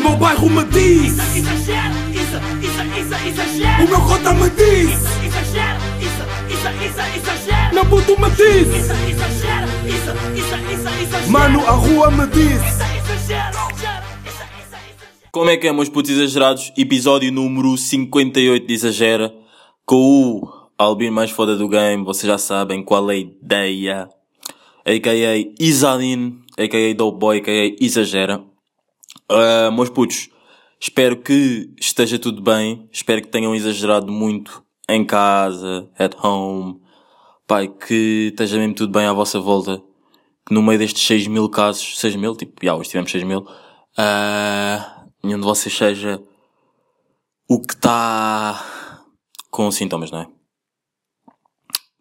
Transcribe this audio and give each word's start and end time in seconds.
meu 0.00 0.16
bairro 0.16 0.48
me 0.50 0.64
diz 0.64 1.12
Isso, 1.12 1.38
exagero, 1.38 1.94
isso, 2.10 2.36
isso, 2.62 2.82
isso, 2.98 3.28
exagero 3.28 3.84
O 3.84 3.88
meu 3.88 4.00
cota 4.00 4.34
me 4.34 4.50
diz 4.50 4.90
Isso, 4.90 5.24
exagero, 5.26 5.80
isso, 6.00 6.22
isso, 6.52 6.68
isso, 6.86 7.00
exagero 7.16 7.74
Meu 7.74 7.86
puto 7.86 8.20
me 8.20 8.30
diz 8.30 8.68
Isso, 8.68 8.92
exagero, 8.92 9.68
isso, 9.86 10.10
isso, 10.34 10.54
isso, 10.72 11.02
exagero 11.02 11.30
Mano, 11.30 11.60
a 11.66 11.72
rua 11.72 12.10
me 12.10 12.26
diz 12.28 12.60
Isso, 12.60 12.82
exagero, 13.22 13.58
Como 15.30 15.50
é 15.50 15.56
que 15.56 15.68
é, 15.68 15.72
meus 15.72 15.88
putos 15.88 16.10
exagerados? 16.10 16.72
Episódio 16.76 17.30
número 17.30 17.76
58 17.76 18.66
de 18.66 18.74
Exagera. 18.74 19.32
Com 19.86 20.40
o 20.42 20.48
Albino 20.76 21.12
mais 21.12 21.30
foda 21.30 21.56
do 21.56 21.68
game. 21.68 22.04
Vocês 22.04 22.26
já 22.26 22.38
sabem 22.38 22.82
qual 22.82 23.10
é 23.10 23.14
a 23.14 23.18
ideia. 23.18 24.08
A.K.A. 24.84 25.54
Isadin. 25.60 26.40
A.K.A. 26.58 26.94
Dope 26.94 27.18
Boy. 27.18 27.38
A.K.A. 27.38 27.76
Exagera. 27.80 28.49
Ah, 29.30 29.70
meus 29.70 29.88
putos, 29.88 30.28
espero 30.80 31.16
que 31.16 31.72
esteja 31.78 32.18
tudo 32.18 32.42
bem. 32.42 32.88
Espero 32.90 33.22
que 33.22 33.28
tenham 33.28 33.54
exagerado 33.54 34.10
muito 34.10 34.64
em 34.88 35.04
casa, 35.04 35.88
at 35.96 36.16
home. 36.20 36.80
Pai, 37.46 37.68
que 37.68 38.30
esteja 38.30 38.58
mesmo 38.58 38.74
tudo 38.74 38.92
bem 38.92 39.06
à 39.06 39.12
vossa 39.12 39.38
volta. 39.38 39.80
Que 40.44 40.52
no 40.52 40.62
meio 40.62 40.80
destes 40.80 41.06
6 41.06 41.28
mil 41.28 41.48
casos, 41.48 41.98
6 42.00 42.16
mil, 42.16 42.34
tipo, 42.34 42.54
já, 42.64 42.74
hoje 42.74 42.88
tivemos 42.88 43.10
6 43.12 43.22
mil, 43.22 43.46
ah, 43.96 45.06
nenhum 45.22 45.38
de 45.38 45.44
vocês 45.44 45.76
seja 45.76 46.20
o 47.48 47.60
que 47.60 47.74
está 47.74 49.04
com 49.50 49.70
sintomas, 49.70 50.10
não 50.10 50.22
é? 50.22 50.26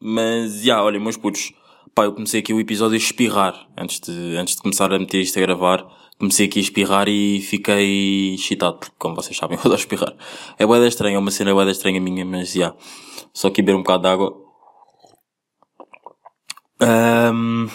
Mas, 0.02 0.64
já, 0.64 0.82
olha, 0.82 1.00
meus 1.00 1.18
putos, 1.18 1.52
pá, 1.94 2.06
eu 2.06 2.14
comecei 2.14 2.40
aqui 2.40 2.54
o 2.54 2.60
episódio 2.60 2.96
a 2.96 2.98
espirrar, 2.98 3.68
antes 3.78 4.00
de, 4.00 4.38
antes 4.38 4.56
de 4.56 4.62
começar 4.62 4.92
a 4.92 4.98
meter 4.98 5.22
isto 5.22 5.38
a 5.38 5.42
gravar, 5.42 5.86
comecei 6.20 6.48
aqui 6.48 6.60
a 6.60 6.62
espirrar 6.62 7.08
e 7.08 7.40
fiquei 7.40 8.36
excitado, 8.36 8.78
porque 8.78 8.96
como 9.00 9.16
vocês 9.16 9.36
sabem, 9.36 9.58
eu 9.58 9.62
adoro 9.62 9.80
espirrar. 9.80 10.14
É 10.58 10.66
boeda 10.66 10.86
estranha, 10.86 11.16
é 11.16 11.20
uma 11.20 11.32
cena 11.32 11.54
boeda 11.54 11.72
estranha 11.72 12.00
minha, 12.00 12.26
mas 12.26 12.52
já. 12.52 12.60
Yeah. 12.60 12.78
Só 13.34 13.48
aqui 13.48 13.62
beber 13.62 13.78
um 13.78 13.84
bocado 13.84 14.04
de 14.04 14.10
água. 14.10 14.36
Um, 16.82 17.68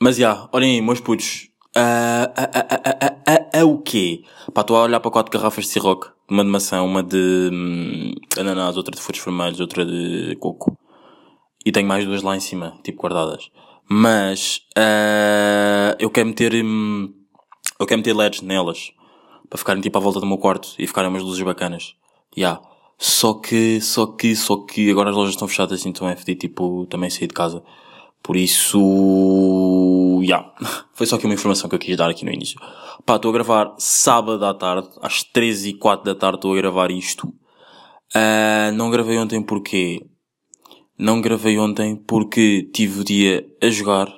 mas 0.00 0.16
já, 0.16 0.30
yeah, 0.30 0.50
olhem 0.52 0.76
aí, 0.76 0.80
meus 0.80 1.00
putos. 1.00 1.48
Uh, 1.76 2.28
uh, 2.38 3.62
uh, 3.62 3.64
uh, 3.64 3.70
o 3.70 3.82
quê? 3.82 4.24
Pá, 4.52 4.62
estou 4.62 4.76
a 4.76 4.82
olhar 4.82 5.00
para 5.00 5.10
quatro 5.10 5.32
garrafas 5.32 5.66
de 5.66 5.70
Ciroc. 5.70 6.06
Uma 6.28 6.44
de 6.44 6.50
maçã, 6.50 6.82
uma 6.82 7.02
de 7.02 7.50
hum, 7.52 8.14
ananás, 8.38 8.76
outra 8.76 8.94
de 8.94 9.02
frutos 9.02 9.22
vermelhos, 9.22 9.60
outra 9.60 9.84
de 9.84 10.36
coco. 10.40 10.76
E 11.64 11.70
tenho 11.70 11.86
mais 11.86 12.06
duas 12.06 12.22
lá 12.22 12.34
em 12.34 12.40
cima, 12.40 12.78
tipo 12.82 13.02
guardadas. 13.02 13.50
Mas, 13.88 14.62
ah, 14.76 15.94
eu 15.98 16.10
quero 16.10 16.28
meter... 16.28 16.54
Hum, 16.64 17.21
eu 17.82 17.86
quero 17.86 17.98
meter 17.98 18.14
LEDs 18.14 18.40
nelas. 18.42 18.92
Para 19.48 19.58
ficarem 19.58 19.82
tipo 19.82 19.98
à 19.98 20.00
volta 20.00 20.20
do 20.20 20.26
meu 20.26 20.38
quarto 20.38 20.74
e 20.78 20.86
ficarem 20.86 21.10
umas 21.10 21.22
luzes 21.22 21.42
bacanas. 21.42 21.94
Ya. 22.36 22.60
Só 22.98 23.34
que, 23.34 23.80
só 23.80 24.06
que, 24.06 24.34
só 24.36 24.56
que 24.58 24.90
agora 24.90 25.10
as 25.10 25.16
lojas 25.16 25.34
estão 25.34 25.48
fechadas, 25.48 25.84
então 25.84 26.08
é 26.08 26.14
fedido, 26.14 26.40
tipo, 26.40 26.86
também 26.86 27.10
sair 27.10 27.26
de 27.26 27.34
casa. 27.34 27.62
Por 28.22 28.36
isso, 28.36 30.20
ya. 30.22 30.52
Foi 30.94 31.06
só 31.06 31.16
aqui 31.16 31.26
uma 31.26 31.34
informação 31.34 31.68
que 31.68 31.74
eu 31.74 31.80
quis 31.80 31.96
dar 31.96 32.08
aqui 32.08 32.24
no 32.24 32.30
início. 32.30 32.58
Pá, 33.04 33.16
estou 33.16 33.30
a 33.30 33.34
gravar 33.34 33.74
sábado 33.78 34.44
à 34.44 34.54
tarde, 34.54 34.88
às 35.02 35.24
13 35.24 35.70
e 35.70 35.74
4 35.74 36.04
da 36.04 36.14
tarde 36.14 36.38
estou 36.38 36.52
a 36.52 36.56
gravar 36.56 36.90
isto. 36.90 37.32
Ah, 38.14 38.70
não 38.72 38.90
gravei 38.90 39.18
ontem 39.18 39.42
porque 39.42 40.06
não 40.98 41.20
gravei 41.20 41.58
ontem 41.58 41.96
porque 41.96 42.70
tive 42.72 43.00
o 43.00 43.04
dia 43.04 43.44
a 43.60 43.68
jogar 43.68 44.08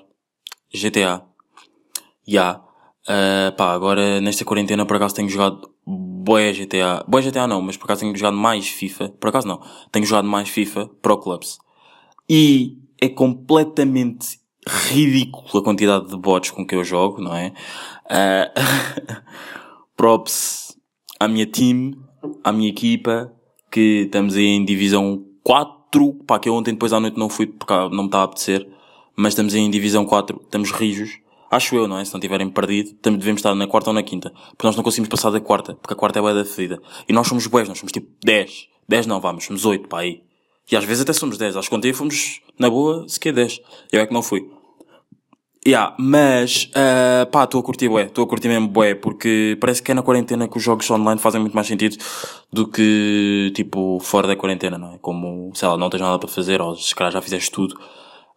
GTA. 0.73 1.23
Ya. 2.29 2.61
Ah, 3.07 3.53
pá, 3.57 3.73
agora 3.73 4.21
nesta 4.21 4.45
quarentena 4.45 4.87
por 4.87 4.97
acaso 4.97 5.15
tenho 5.15 5.29
jogado 5.29 5.71
boé 5.87 6.53
GTA. 6.53 7.05
Boé 7.07 7.23
GTA 7.23 7.47
não, 7.47 7.61
mas 7.61 7.77
por 7.77 7.85
acaso 7.85 8.01
tenho 8.01 8.17
jogado 8.17 8.37
mais 8.37 8.69
FIFA. 8.69 9.11
Por 9.21 9.29
acaso 9.29 9.47
não. 9.47 9.61
Tenho 9.93 10.07
jogado 10.07 10.27
mais 10.27 10.49
FIFA 10.49 10.91
Pro 11.03 11.19
Clubs. 11.19 11.59
E 12.29 12.79
é 13.01 13.09
completamente 13.09 14.39
ridículo 14.67 15.59
a 15.59 15.63
quantidade 15.63 16.09
de 16.09 16.17
bots 16.17 16.51
com 16.51 16.67
que 16.67 16.75
eu 16.75 16.83
jogo, 16.83 17.21
não 17.21 17.35
é? 17.37 17.53
Ah, 18.09 18.51
props 19.97 20.77
à 21.21 21.29
minha 21.29 21.47
team, 21.47 21.93
à 22.43 22.53
minha 22.53 22.69
equipa, 22.69 23.33
que 23.71 24.05
estamos 24.07 24.37
aí 24.37 24.47
em 24.47 24.65
divisão 24.65 25.25
4, 25.43 26.15
pá, 26.27 26.39
que 26.39 26.49
eu 26.49 26.55
ontem 26.55 26.73
depois 26.73 26.93
à 26.93 27.01
noite 27.01 27.19
não 27.19 27.29
fui 27.29 27.47
porque 27.47 27.73
não 27.75 27.91
me 27.91 28.07
estava 28.07 28.25
a 28.25 28.27
apetecer, 28.27 28.67
mas 29.17 29.33
estamos 29.33 29.55
aí 29.55 29.61
em 29.61 29.71
divisão 29.71 30.05
4, 30.05 30.41
estamos 30.43 30.73
rijos, 30.73 31.19
acho 31.55 31.77
eu, 31.77 31.87
não 31.87 31.99
é? 31.99 32.05
Se 32.05 32.13
não 32.13 32.21
tiverem 32.21 32.49
perdido, 32.49 32.97
devemos 33.03 33.39
estar 33.41 33.55
na 33.55 33.67
quarta 33.67 33.91
ou 33.91 33.95
na 33.95 34.03
quinta, 34.03 34.31
porque 34.51 34.67
nós 34.67 34.77
não 34.77 34.83
conseguimos 34.83 35.09
passar 35.09 35.31
da 35.31 35.41
quarta, 35.41 35.75
porque 35.75 35.95
a 35.95 35.97
quarta 35.97 36.19
é 36.19 36.23
bué 36.23 36.35
da 36.35 36.45
fedida. 36.45 36.81
E 37.09 37.13
nós 37.13 37.27
somos 37.27 37.47
bués, 37.47 37.69
nós 37.69 37.79
somos 37.79 37.93
tipo 37.93 38.09
10, 38.25 38.69
10 38.89 39.07
não, 39.07 39.21
vamos, 39.21 39.45
somos 39.45 39.65
8, 39.65 39.89
pá, 39.89 40.01
aí. 40.01 40.23
E 40.71 40.77
às 40.77 40.85
vezes 40.85 41.03
até 41.03 41.13
somos 41.13 41.37
10, 41.37 41.57
acho 41.57 41.69
que 41.69 41.75
ontem 41.75 41.93
fomos, 41.93 42.41
na 42.59 42.71
boa, 42.71 43.07
sequer 43.09 43.33
10. 43.33 43.61
Eu 43.93 44.01
é 44.01 44.07
que 44.07 44.15
não 44.15 44.23
fui. 44.23 44.49
Yeah, 45.67 45.95
mas, 45.99 46.71
ah, 46.75 47.27
pá, 47.33 47.45
estou 47.45 47.61
a 47.61 47.65
curtir 47.65 47.89
bué, 47.89 48.05
estou 48.05 48.25
a 48.25 48.29
curtir 48.29 48.49
mesmo 48.49 48.69
bué, 48.69 48.95
porque 48.95 49.57
parece 49.59 49.83
que 49.83 49.93
é 49.93 49.95
na 49.95 50.03
quarentena 50.03 50.47
que 50.47 50.59
os 50.59 50.63
jogos 50.63 50.91
online 50.91 51.19
fazem 51.19 51.41
muito 51.41 51.55
mais 51.55 51.67
sentido 51.67 51.97
do 52.53 52.69
que, 52.69 53.51
tipo, 53.55 53.99
fora 54.01 54.29
da 54.29 54.37
quarentena, 54.37 54.77
não 54.77 54.95
é? 54.95 54.99
Como, 54.99 55.53
sei 55.55 55.67
lá, 55.67 55.79
não 55.79 55.89
tens 55.89 56.01
nada 56.03 56.19
para 56.19 56.29
fazer, 56.29 56.61
ou 56.61 56.77
se 56.77 56.95
calhar 56.95 57.13
já 57.13 57.23
fizeste 57.23 57.51
tudo. 57.51 57.79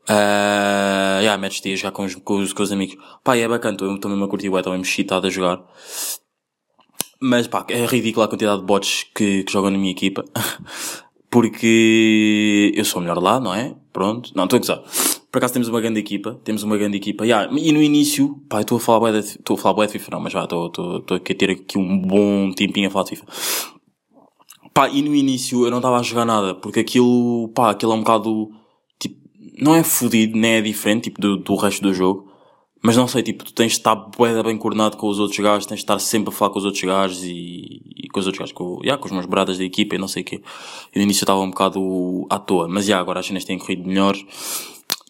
Ah, 0.07 1.19
yeah, 1.19 1.37
metes-te 1.39 1.73
a 1.73 1.75
jogar 1.75 1.91
com 1.91 2.05
os, 2.05 2.15
com 2.15 2.37
os, 2.37 2.53
com 2.53 2.63
os 2.63 2.71
amigos. 2.71 2.95
Pá, 3.23 3.35
é 3.35 3.47
bacana, 3.47 3.75
estou 3.75 4.09
mesmo 4.09 4.23
a 4.23 4.27
curtir 4.27 4.47
estou 4.47 4.71
mesmo 4.71 4.85
excitado 4.85 5.27
a 5.27 5.29
jogar. 5.29 5.61
Mas, 7.19 7.47
pá, 7.47 7.65
é 7.69 7.85
ridícula 7.85 8.25
a 8.25 8.29
quantidade 8.29 8.61
de 8.61 8.65
bots 8.65 9.05
que, 9.13 9.43
que 9.43 9.51
jogam 9.51 9.71
na 9.71 9.77
minha 9.77 9.91
equipa. 9.91 10.23
Porque 11.29 12.71
eu 12.73 12.85
sou 12.85 12.99
o 12.99 13.01
melhor 13.01 13.21
lá, 13.21 13.39
não 13.39 13.53
é? 13.53 13.75
Pronto. 13.91 14.31
Não, 14.33 14.45
estou 14.45 14.57
a 14.57 14.59
gozar. 14.59 14.83
Por 15.29 15.39
acaso 15.39 15.53
temos 15.53 15.67
uma 15.67 15.81
grande 15.81 15.99
equipa. 15.99 16.39
Temos 16.43 16.63
uma 16.63 16.77
grande 16.77 16.97
equipa. 16.97 17.25
Yeah, 17.25 17.51
e 17.59 17.71
no 17.73 17.81
início, 17.81 18.41
pá, 18.47 18.61
estou 18.61 18.77
a 18.77 18.79
falar 18.79 18.99
bué 18.99 19.11
de, 19.11 19.19
estou 19.19 19.55
a 19.55 19.59
falar 19.59 19.73
bué 19.75 19.87
de 19.87 19.93
FIFA, 19.93 20.11
não, 20.11 20.19
mas 20.21 20.31
já, 20.31 20.43
estou, 20.43 20.67
estou, 20.67 20.97
estou 20.99 21.17
a 21.17 21.19
ter 21.19 21.51
aqui 21.51 21.77
um 21.77 21.99
bom 21.99 22.51
tempinho 22.53 22.87
a 22.87 22.91
falar 22.91 23.03
de 23.05 23.09
FIFA. 23.09 23.25
Pá, 24.73 24.87
e 24.89 25.01
no 25.01 25.13
início 25.13 25.65
eu 25.65 25.71
não 25.71 25.77
estava 25.79 25.97
a 25.99 26.03
jogar 26.03 26.23
nada, 26.23 26.55
porque 26.55 26.79
aquilo, 26.79 27.49
pá, 27.49 27.71
aquilo 27.71 27.91
é 27.91 27.95
um 27.95 27.99
bocado, 27.99 28.51
não 29.59 29.75
é 29.75 29.83
fodido, 29.83 30.37
nem 30.37 30.53
é 30.53 30.61
diferente, 30.61 31.05
tipo, 31.05 31.21
do, 31.21 31.37
do 31.37 31.55
resto 31.55 31.81
do 31.81 31.93
jogo. 31.93 32.31
Mas 32.83 32.95
não 32.95 33.07
sei, 33.07 33.23
tipo, 33.23 33.43
tu 33.43 33.53
tens 33.53 33.71
de 33.71 33.79
estar 33.79 33.95
bué 33.95 34.41
bem 34.43 34.57
coordenado 34.57 34.97
com 34.97 35.07
os 35.07 35.19
outros 35.19 35.39
gajos, 35.39 35.65
tens 35.65 35.77
de 35.77 35.83
estar 35.83 35.97
sempre 35.99 36.29
a 36.29 36.31
falar 36.31 36.51
com 36.51 36.59
os 36.59 36.65
outros 36.65 36.83
gajos 36.83 37.23
e, 37.23 37.81
e 37.95 38.07
com 38.07 38.19
os 38.19 38.27
outros 38.27 38.39
gajos, 38.39 38.53
com, 38.53 38.79
yeah, 38.83 39.01
com 39.01 39.07
os 39.07 39.11
meus 39.11 39.25
bradas 39.25 39.57
da 39.57 39.63
equipa 39.63 39.95
e 39.95 39.97
não 39.97 40.07
sei 40.07 40.21
o 40.21 40.25
quê. 40.25 40.41
E 40.93 40.97
no 40.97 41.03
início 41.03 41.21
eu 41.21 41.25
estava 41.25 41.39
um 41.39 41.49
bocado 41.49 42.27
à 42.29 42.37
toa, 42.37 42.67
mas 42.67 42.85
já, 42.85 42.99
agora 42.99 43.19
as 43.19 43.25
cenas 43.25 43.43
têm 43.43 43.57
corrido 43.57 43.87
melhor 43.87 44.15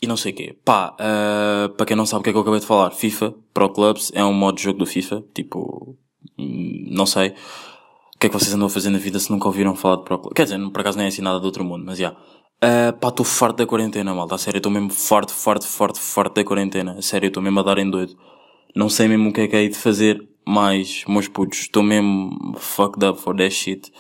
e 0.01 0.07
não 0.07 0.15
sei 0.15 0.31
o 0.31 0.35
quê. 0.35 0.55
Pá, 0.63 0.95
ah, 0.97 1.69
para 1.75 1.85
quem 1.85 1.97
não 1.97 2.05
sabe 2.05 2.21
o 2.21 2.23
que 2.23 2.29
é 2.29 2.33
que 2.33 2.37
eu 2.37 2.41
acabei 2.41 2.59
de 2.59 2.65
falar, 2.65 2.91
FIFA 2.91 3.35
Pro 3.53 3.69
Clubs 3.69 4.11
é 4.13 4.23
um 4.23 4.33
modo 4.33 4.55
de 4.55 4.63
jogo 4.63 4.79
do 4.79 4.85
FIFA, 4.85 5.23
tipo, 5.33 5.97
não 6.37 7.05
sei. 7.05 7.29
O 8.15 8.19
que 8.19 8.27
é 8.27 8.29
que 8.29 8.39
vocês 8.39 8.53
andam 8.53 8.67
a 8.67 8.69
fazer 8.69 8.89
na 8.89 8.97
vida 8.97 9.19
se 9.19 9.29
nunca 9.29 9.47
ouviram 9.47 9.75
falar 9.75 9.97
de 9.97 10.03
Pro 10.03 10.17
Clubs? 10.17 10.35
Quer 10.35 10.43
dizer, 10.43 10.59
por 10.71 10.81
acaso 10.81 10.97
nem 10.97 11.05
é 11.05 11.09
assim 11.09 11.21
nada 11.21 11.39
do 11.39 11.45
outro 11.45 11.63
mundo, 11.63 11.83
mas 11.85 11.97
já. 11.97 12.15
Ah, 12.61 12.91
pá, 12.99 13.09
estou 13.09 13.25
farto 13.25 13.57
da 13.57 13.67
quarentena, 13.67 14.13
malta. 14.13 14.35
A 14.35 14.37
sério, 14.37 14.57
estou 14.57 14.71
mesmo 14.71 14.89
farto, 14.89 15.33
farto, 15.33 15.67
farto, 15.67 15.99
farto 15.99 16.35
da 16.35 16.43
quarentena. 16.43 16.93
A 16.97 17.01
sério, 17.01 17.27
estou 17.27 17.41
mesmo 17.43 17.59
a 17.59 17.63
dar 17.63 17.77
em 17.77 17.89
doido. 17.89 18.17
Não 18.75 18.89
sei 18.89 19.07
mesmo 19.07 19.29
o 19.29 19.33
que 19.33 19.41
é 19.41 19.47
que 19.47 19.55
é 19.55 19.67
de 19.67 19.77
fazer 19.77 20.27
mais, 20.45 21.03
meus 21.07 21.27
putos. 21.27 21.59
Estou 21.59 21.83
mesmo 21.83 22.55
fucked 22.57 23.05
up 23.05 23.19
for 23.21 23.35
that 23.35 23.51
shit. 23.51 23.91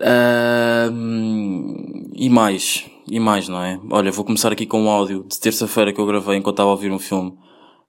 Ah, 0.00 0.88
e 2.14 2.28
mais, 2.30 2.88
e 3.08 3.20
mais, 3.20 3.48
não 3.48 3.62
é? 3.62 3.80
Olha, 3.90 4.10
vou 4.12 4.24
começar 4.24 4.52
aqui 4.52 4.66
com 4.66 4.82
um 4.82 4.90
áudio 4.90 5.24
de 5.24 5.38
terça-feira 5.40 5.92
que 5.92 6.00
eu 6.00 6.06
gravei 6.06 6.36
enquanto 6.36 6.54
estava 6.54 6.70
a 6.70 6.72
ouvir 6.72 6.92
um 6.92 6.98
filme, 6.98 7.36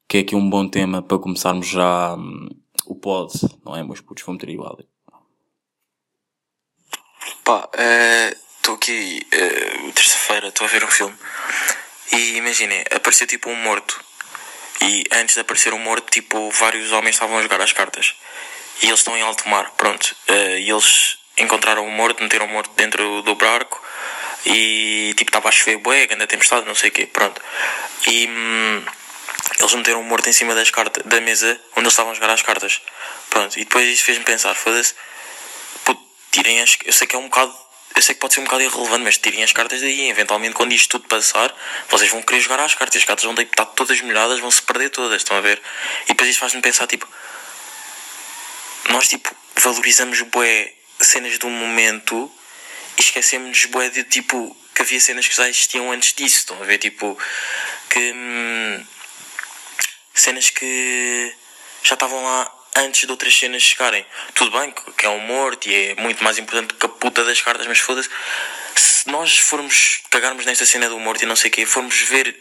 que 0.08 0.18
é 0.18 0.22
aqui 0.22 0.36
um 0.36 0.50
bom 0.50 0.68
tema 0.68 1.02
para 1.02 1.20
começarmos 1.20 1.68
já 1.68 2.16
hum, 2.16 2.50
o 2.88 2.96
pod, 2.96 3.32
não 3.66 3.76
é, 3.76 3.84
meus 3.84 4.02
putos? 4.02 4.24
Vamos 4.26 4.40
ter 4.42 4.50
aí 4.50 4.58
o 4.58 4.64
áudio. 4.64 4.86
Pá, 7.44 7.70
estou 8.66 8.76
aqui 8.76 9.22
eh, 9.32 9.92
terça-feira, 9.94 10.48
estou 10.48 10.66
a 10.66 10.70
ver 10.70 10.84
um 10.84 10.88
filme 10.88 11.16
e 12.12 12.38
imaginem, 12.38 12.84
apareceu 12.92 13.28
tipo 13.28 13.48
um 13.50 13.56
morto. 13.56 14.04
E 14.82 15.04
antes 15.12 15.36
de 15.36 15.42
aparecer 15.42 15.74
um 15.74 15.78
morto, 15.78 16.10
tipo, 16.10 16.50
vários 16.50 16.92
homens 16.92 17.16
estavam 17.16 17.38
a 17.38 17.42
jogar 17.42 17.62
as 17.62 17.72
cartas. 17.72 18.16
E 18.82 18.88
eles 18.88 19.00
estão 19.00 19.16
em 19.16 19.22
alto 19.22 19.48
mar, 19.48 19.72
pronto. 19.78 20.16
Eh, 20.28 20.60
e 20.62 20.70
eles 20.70 21.18
encontraram 21.38 21.86
o 21.86 21.92
morto, 21.92 22.24
meteram 22.24 22.46
o 22.48 22.50
morto 22.50 22.72
dentro 22.76 23.22
do 23.22 23.36
barco 23.36 23.82
e 24.46 25.14
tipo, 25.16 25.30
estava 25.30 25.50
a 25.50 25.52
chover 25.52 25.78
bué, 25.78 26.08
grande 26.08 26.28
tempestade, 26.28 26.66
não 26.66 26.76
sei 26.76 26.90
o 26.90 26.94
quê, 26.94 27.06
pronto. 27.06 27.40
E 28.08 28.28
hum, 28.28 28.84
eles 29.60 29.74
meteram 29.76 30.02
o 30.02 30.04
morto 30.04 30.28
em 30.28 30.34
cima 30.34 30.56
das 30.56 30.72
cartas, 30.72 31.04
da 31.06 31.22
mesa 31.22 31.60
onde 31.74 31.82
eles 31.82 31.94
estavam 31.94 32.12
a 32.12 32.16
jogar 32.16 32.32
as 32.32 32.42
cartas. 32.42 32.82
Pronto, 33.30 33.60
e 33.60 33.64
depois 33.64 33.88
isso 33.88 34.04
fez-me 34.04 34.24
pensar, 34.24 34.56
foda-se, 34.56 34.96
tirem 36.36 36.62
as. 36.62 36.78
Eu 36.84 36.94
sei 36.94 37.08
que 37.08 37.16
é 37.16 37.20
um 37.20 37.30
bocado. 37.30 37.65
Eu 37.96 38.02
sei 38.02 38.14
que 38.14 38.22
pode 38.22 38.34
ser 38.34 38.42
um 38.42 38.44
bocado 38.44 38.64
irrelevante, 38.64 39.04
mas 39.04 39.18
tirem 39.18 39.44
as 39.44 39.54
cartas 39.54 39.80
daí. 39.80 40.10
Eventualmente, 40.10 40.54
quando 40.54 40.74
isto 40.74 41.00
tudo 41.00 41.08
passar, 41.08 41.56
vocês 41.90 42.12
vão 42.12 42.22
querer 42.22 42.42
jogar 42.42 42.60
às 42.60 42.76
cartas. 42.76 42.98
As 42.98 43.06
cartas 43.06 43.24
vão 43.24 43.34
estar 43.34 43.66
todas 43.68 44.02
molhadas, 44.02 44.40
vão 44.40 44.52
se 44.52 44.62
perder 44.62 44.90
todas. 44.90 45.22
Estão 45.22 45.38
a 45.38 45.42
ver? 45.42 45.62
E 46.04 46.08
depois 46.10 46.30
isto 46.30 46.40
faz-me 46.40 46.62
pensar, 46.62 46.88
tipo. 46.88 47.08
nós 48.90 49.08
tipo 49.08 49.34
valorizamos 49.56 50.22
bué 50.22 50.74
cenas 51.00 51.38
do 51.38 51.50
momento 51.50 52.32
e 52.98 53.02
esquecemos 53.02 53.66
bué 53.66 53.90
de 53.90 54.04
tipo 54.04 54.56
que 54.76 54.82
havia 54.82 55.00
cenas 55.00 55.28
que 55.28 55.36
já 55.36 55.48
existiam 55.48 55.90
antes 55.92 56.14
disso, 56.14 56.40
estão 56.40 56.62
a 56.62 56.66
ver? 56.66 56.78
Tipo, 56.78 57.18
que 57.90 58.12
hum, 58.14 58.86
cenas 60.14 60.50
que 60.50 61.34
já 61.82 61.94
estavam 61.94 62.22
lá 62.24 62.52
antes 62.78 63.06
de 63.06 63.12
outras 63.12 63.34
cenas 63.38 63.62
chegarem. 63.62 64.06
Tudo 64.34 64.52
bem 64.52 64.72
que- 64.72 65.06
é 65.06 65.10
um 65.10 65.20
morto 65.20 65.68
e 65.70 65.74
é 65.74 65.96
muito 65.96 66.24
mais 66.24 66.38
importante 66.38 66.74
que 66.74 66.86
a 66.86 66.90
puta 66.90 67.24
das 67.24 67.42
cartas, 67.42 67.66
mas 67.68 67.80
foda-se. 67.80 68.10
Se 68.76 69.10
nós 69.10 69.38
formos 69.38 70.02
cagarmos 70.10 70.46
nesta 70.46 70.66
cena 70.66 70.90
do 70.90 71.00
morto 71.00 71.24
e 71.24 71.26
não 71.26 71.36
sei 71.36 71.50
o 71.50 71.54
quê, 71.54 71.66
formos 71.66 71.96
ver 72.02 72.36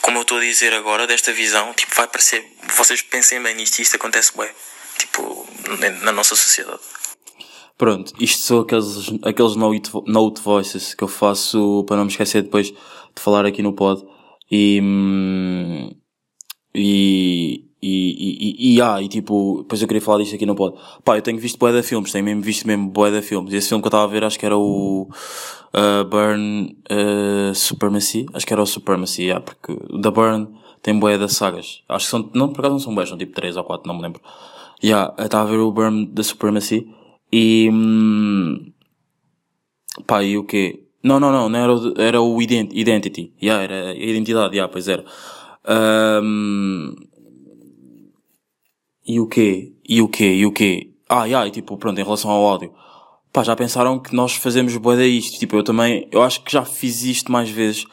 como 0.00 0.18
eu 0.18 0.22
estou 0.22 0.38
a 0.38 0.40
dizer 0.40 0.72
agora, 0.74 1.06
desta 1.06 1.32
visão, 1.32 1.72
tipo, 1.74 1.94
vai 1.94 2.06
parecer. 2.08 2.44
Vocês 2.76 3.02
pensem 3.02 3.42
bem 3.42 3.54
nisto 3.54 3.78
e 3.78 3.82
isto 3.82 3.96
acontece 3.96 4.36
bem. 4.36 4.48
Tipo, 4.98 5.46
na- 5.78 5.90
na 5.90 6.12
nossa 6.12 6.34
sociedade. 6.36 6.80
Pronto, 7.78 8.12
isto 8.20 8.42
são 8.42 8.60
aqueles, 8.60 9.08
aqueles 9.24 9.56
note, 9.56 9.90
note 10.06 10.40
voices 10.42 10.94
que 10.94 11.02
eu 11.02 11.08
faço 11.08 11.84
para 11.88 11.96
não 11.96 12.04
me 12.04 12.10
esquecer 12.10 12.42
depois 12.42 12.68
de 12.68 12.76
falar 13.20 13.44
aqui 13.46 13.62
no 13.62 13.72
pod. 13.74 14.02
E. 14.50 14.80
hum, 14.82 15.90
E. 16.74 17.64
E, 17.82 17.88
e, 17.88 18.72
e, 18.72 18.76
e, 18.76 18.80
ah, 18.80 19.02
e 19.02 19.08
tipo, 19.08 19.58
depois 19.62 19.82
eu 19.82 19.88
queria 19.88 20.00
falar 20.00 20.18
disto 20.18 20.36
aqui 20.36 20.46
no 20.46 20.54
pod. 20.54 20.78
Pá, 21.04 21.18
eu 21.18 21.22
tenho 21.22 21.36
visto 21.38 21.58
bué 21.58 21.72
de 21.72 21.82
filmes, 21.82 22.12
tenho 22.12 22.24
mesmo 22.24 22.40
visto 22.40 22.64
mesmo 22.64 22.88
bué 22.88 23.10
de 23.10 23.20
filmes. 23.22 23.52
Esse 23.52 23.70
filme 23.70 23.82
que 23.82 23.86
eu 23.86 23.90
estava 23.90 24.04
a 24.04 24.06
ver, 24.06 24.22
acho 24.22 24.38
que 24.38 24.46
era 24.46 24.56
o 24.56 25.08
uh, 25.74 26.04
Burn 26.08 26.76
uh, 26.88 27.52
Supremacy. 27.52 28.26
Acho 28.32 28.46
que 28.46 28.52
era 28.52 28.62
o 28.62 28.66
Supremacy, 28.66 29.24
yeah, 29.24 29.44
porque 29.44 29.76
da 30.00 30.12
Burn 30.12 30.48
tem 30.80 30.96
bué 30.96 31.18
de 31.18 31.28
sagas. 31.28 31.82
Acho 31.88 32.04
que 32.04 32.10
são, 32.10 32.30
não, 32.32 32.52
por 32.52 32.60
acaso 32.60 32.74
não 32.74 32.78
são 32.78 32.94
bué, 32.94 33.04
são 33.04 33.18
tipo 33.18 33.34
3 33.34 33.56
ou 33.56 33.64
4, 33.64 33.88
não 33.88 33.96
me 33.96 34.02
lembro. 34.02 34.20
Yeah, 34.82 35.12
eu 35.18 35.24
estava 35.24 35.48
a 35.48 35.50
ver 35.50 35.58
o 35.58 35.72
Burn 35.72 36.06
da 36.06 36.22
Supremacy 36.22 36.86
e. 37.32 37.68
Hum, 37.72 38.72
pá, 40.06 40.22
e 40.22 40.38
o 40.38 40.44
quê? 40.44 40.84
Não, 41.02 41.18
não, 41.18 41.32
não, 41.32 41.48
não 41.48 41.58
era, 41.58 41.74
o, 41.74 42.00
era 42.00 42.22
o 42.22 42.40
ident 42.40 42.70
Identity. 42.72 43.32
Yeah, 43.42 43.64
era 43.64 43.90
a 43.90 43.94
identidade, 43.94 44.54
yeah, 44.54 44.72
pois 44.72 44.86
era. 44.86 45.04
Hum, 46.22 46.94
e 49.06 49.20
o 49.20 49.26
quê? 49.26 49.72
E 49.88 50.00
o 50.00 50.08
quê? 50.08 50.34
E 50.34 50.46
o 50.46 50.52
quê? 50.52 50.90
Ah, 51.08 51.24
yeah, 51.24 51.46
e 51.46 51.50
tipo, 51.50 51.76
pronto, 51.76 52.00
em 52.00 52.04
relação 52.04 52.30
ao 52.30 52.44
áudio. 52.46 52.72
Pá, 53.32 53.42
já 53.42 53.56
pensaram 53.56 53.98
que 53.98 54.14
nós 54.14 54.34
fazemos 54.34 54.76
de 54.76 55.06
isto? 55.06 55.38
Tipo, 55.38 55.56
eu 55.56 55.64
também, 55.64 56.06
eu 56.12 56.22
acho 56.22 56.42
que 56.42 56.52
já 56.52 56.64
fiz 56.64 57.02
isto 57.02 57.32
mais 57.32 57.48
vezes, 57.50 57.86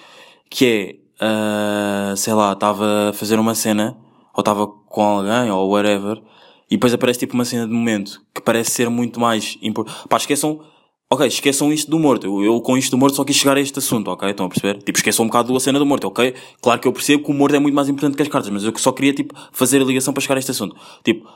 que 0.49 0.65
é, 0.65 0.95
ah, 1.19 2.13
sei 2.15 2.33
lá, 2.33 2.53
estava 2.53 3.09
a 3.09 3.13
fazer 3.13 3.39
uma 3.39 3.55
cena, 3.55 3.97
ou 4.33 4.41
estava 4.41 4.67
com 4.67 5.01
alguém, 5.01 5.51
ou 5.51 5.69
whatever, 5.69 6.21
e 6.69 6.75
depois 6.75 6.93
aparece 6.93 7.19
tipo 7.19 7.33
uma 7.33 7.45
cena 7.45 7.65
de 7.65 7.73
momento, 7.73 8.21
que 8.33 8.41
parece 8.41 8.71
ser 8.71 8.89
muito 8.89 9.19
mais 9.19 9.57
importante. 9.61 10.07
Pá, 10.07 10.17
esqueçam, 10.17 10.61
ok, 11.11 11.27
esqueçam 11.27 11.73
isto 11.73 11.89
do 11.89 11.99
morto. 11.99 12.27
Eu, 12.27 12.43
eu 12.43 12.61
com 12.61 12.77
isto 12.77 12.91
do 12.91 12.97
morto 12.97 13.15
só 13.15 13.23
quis 13.25 13.35
chegar 13.35 13.57
a 13.57 13.59
este 13.59 13.79
assunto, 13.79 14.09
ok? 14.09 14.29
Estão 14.29 14.45
a 14.45 14.49
perceber? 14.49 14.81
Tipo, 14.83 14.97
esqueçam 14.97 15.25
um 15.25 15.27
bocado 15.27 15.53
da 15.53 15.59
cena 15.59 15.79
do 15.79 15.85
morto, 15.85 16.05
ok? 16.07 16.35
Claro 16.61 16.79
que 16.79 16.87
eu 16.87 16.93
percebo 16.93 17.23
que 17.23 17.31
o 17.31 17.33
morto 17.33 17.55
é 17.55 17.59
muito 17.59 17.75
mais 17.75 17.89
importante 17.89 18.15
que 18.15 18.21
as 18.21 18.27
cartas, 18.27 18.49
mas 18.51 18.63
eu 18.63 18.73
só 18.77 18.91
queria, 18.91 19.13
tipo, 19.13 19.33
fazer 19.51 19.81
a 19.81 19.85
ligação 19.85 20.13
para 20.13 20.21
chegar 20.21 20.35
a 20.35 20.39
este 20.39 20.51
assunto. 20.51 20.75
Tipo, 21.03 21.27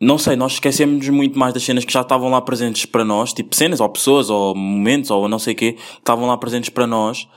não 0.00 0.16
sei, 0.16 0.36
nós 0.36 0.52
esquecemos 0.52 1.08
muito 1.08 1.36
mais 1.36 1.52
das 1.52 1.64
cenas 1.64 1.84
que 1.84 1.92
já 1.92 2.02
estavam 2.02 2.30
lá 2.30 2.40
presentes 2.40 2.86
para 2.86 3.04
nós, 3.04 3.32
tipo 3.32 3.54
cenas, 3.54 3.80
ou 3.80 3.88
pessoas, 3.88 4.30
ou 4.30 4.54
momentos, 4.54 5.10
ou 5.10 5.28
não 5.28 5.40
sei 5.40 5.54
o 5.54 5.56
quê, 5.56 5.72
que 5.72 5.98
estavam 5.98 6.26
lá 6.28 6.36
presentes 6.36 6.70
para 6.70 6.86
nós, 6.86 7.28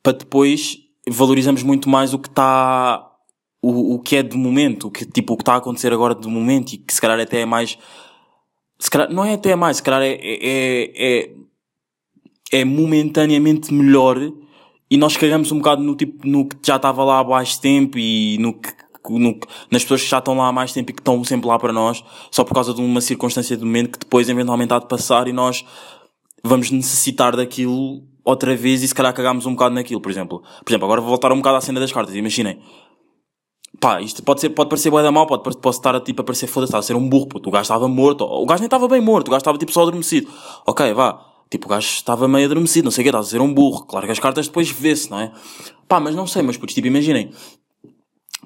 para 0.00 0.12
depois 0.12 0.78
valorizamos 1.08 1.64
muito 1.64 1.88
mais 1.88 2.14
o 2.14 2.18
que 2.18 2.28
está, 2.28 3.04
o, 3.60 3.94
o 3.94 3.98
que 3.98 4.16
é 4.16 4.22
de 4.22 4.36
momento, 4.36 4.86
o 4.86 4.90
que, 4.90 5.04
tipo, 5.04 5.34
o 5.34 5.36
que 5.36 5.42
está 5.42 5.54
a 5.54 5.56
acontecer 5.56 5.92
agora 5.92 6.14
de 6.14 6.28
momento 6.28 6.74
e 6.74 6.78
que 6.78 6.94
se 6.94 7.00
calhar 7.00 7.18
até 7.18 7.40
é 7.40 7.46
mais, 7.46 7.76
se 8.84 8.90
calhar, 8.90 9.10
não 9.10 9.24
é 9.24 9.32
até 9.32 9.56
mais, 9.56 9.78
se 9.78 9.82
calhar 9.82 10.02
é, 10.02 10.12
é, 10.12 10.92
é, 10.94 11.30
é 12.52 12.64
momentaneamente 12.66 13.72
melhor 13.72 14.18
e 14.90 14.98
nós 14.98 15.16
cagamos 15.16 15.50
um 15.50 15.56
bocado 15.56 15.82
no 15.82 15.96
tipo, 15.96 16.28
no 16.28 16.46
que 16.46 16.56
já 16.62 16.76
estava 16.76 17.02
lá 17.02 17.20
há 17.20 17.24
mais 17.24 17.56
tempo 17.56 17.98
e 17.98 18.36
no 18.38 18.52
que, 18.52 18.68
no 19.08 19.38
nas 19.70 19.82
pessoas 19.82 20.02
que 20.02 20.10
já 20.10 20.18
estão 20.18 20.36
lá 20.36 20.48
há 20.48 20.52
mais 20.52 20.70
tempo 20.74 20.90
e 20.90 20.92
que 20.92 21.00
estão 21.00 21.24
sempre 21.24 21.48
lá 21.48 21.58
para 21.58 21.72
nós, 21.72 22.04
só 22.30 22.44
por 22.44 22.52
causa 22.52 22.74
de 22.74 22.82
uma 22.82 23.00
circunstância 23.00 23.56
de 23.56 23.64
momento 23.64 23.92
que 23.92 24.00
depois 24.00 24.28
eventualmente 24.28 24.74
há 24.74 24.78
de 24.78 24.86
passar 24.86 25.28
e 25.28 25.32
nós 25.32 25.64
vamos 26.44 26.70
necessitar 26.70 27.34
daquilo 27.34 28.02
outra 28.22 28.54
vez 28.54 28.82
e 28.82 28.88
se 28.88 28.94
calhar 28.94 29.14
cagamos 29.14 29.46
um 29.46 29.52
bocado 29.52 29.74
naquilo, 29.74 30.02
por 30.02 30.12
exemplo. 30.12 30.42
Por 30.62 30.70
exemplo, 30.70 30.84
agora 30.84 31.00
vou 31.00 31.08
voltar 31.08 31.32
um 31.32 31.36
bocado 31.36 31.56
à 31.56 31.62
cena 31.62 31.80
das 31.80 31.90
cartas, 31.90 32.14
imaginem. 32.14 32.60
Pá, 33.84 34.00
isto 34.00 34.22
pode 34.22 34.40
ser, 34.40 34.48
pode 34.48 34.70
parecer 34.70 34.88
bué 34.88 35.02
da 35.02 35.12
mal, 35.12 35.26
pode, 35.26 35.42
pode 35.42 35.76
estar 35.76 35.94
a, 35.94 36.00
tipo, 36.00 36.22
a 36.22 36.24
parecer 36.24 36.46
foda-se, 36.46 36.74
a 36.74 36.80
ser 36.80 36.96
um 36.96 37.06
burro, 37.06 37.26
puto. 37.26 37.50
O 37.50 37.52
gajo 37.52 37.64
estava 37.64 37.86
morto, 37.86 38.24
o 38.24 38.46
gajo 38.46 38.60
nem 38.60 38.66
estava 38.66 38.88
bem 38.88 38.98
morto, 38.98 39.28
o 39.28 39.30
gajo 39.30 39.42
estava 39.42 39.58
tipo 39.58 39.70
só 39.72 39.82
adormecido. 39.82 40.26
Ok, 40.66 40.94
vá. 40.94 41.22
Tipo, 41.50 41.66
o 41.66 41.68
gajo 41.68 41.86
estava 41.86 42.26
meio 42.26 42.46
adormecido, 42.46 42.86
não 42.86 42.90
sei 42.90 43.02
o 43.02 43.04
que, 43.04 43.08
estava 43.10 43.22
a 43.22 43.26
ser 43.26 43.42
um 43.42 43.52
burro. 43.52 43.84
Claro 43.84 44.06
que 44.06 44.12
as 44.12 44.18
cartas 44.18 44.46
depois 44.46 44.70
vê-se, 44.70 45.10
não 45.10 45.20
é? 45.20 45.30
Pá, 45.86 46.00
mas 46.00 46.14
não 46.14 46.26
sei, 46.26 46.40
mas 46.40 46.56
putos, 46.56 46.74
tipo, 46.74 46.86
imaginem. 46.86 47.30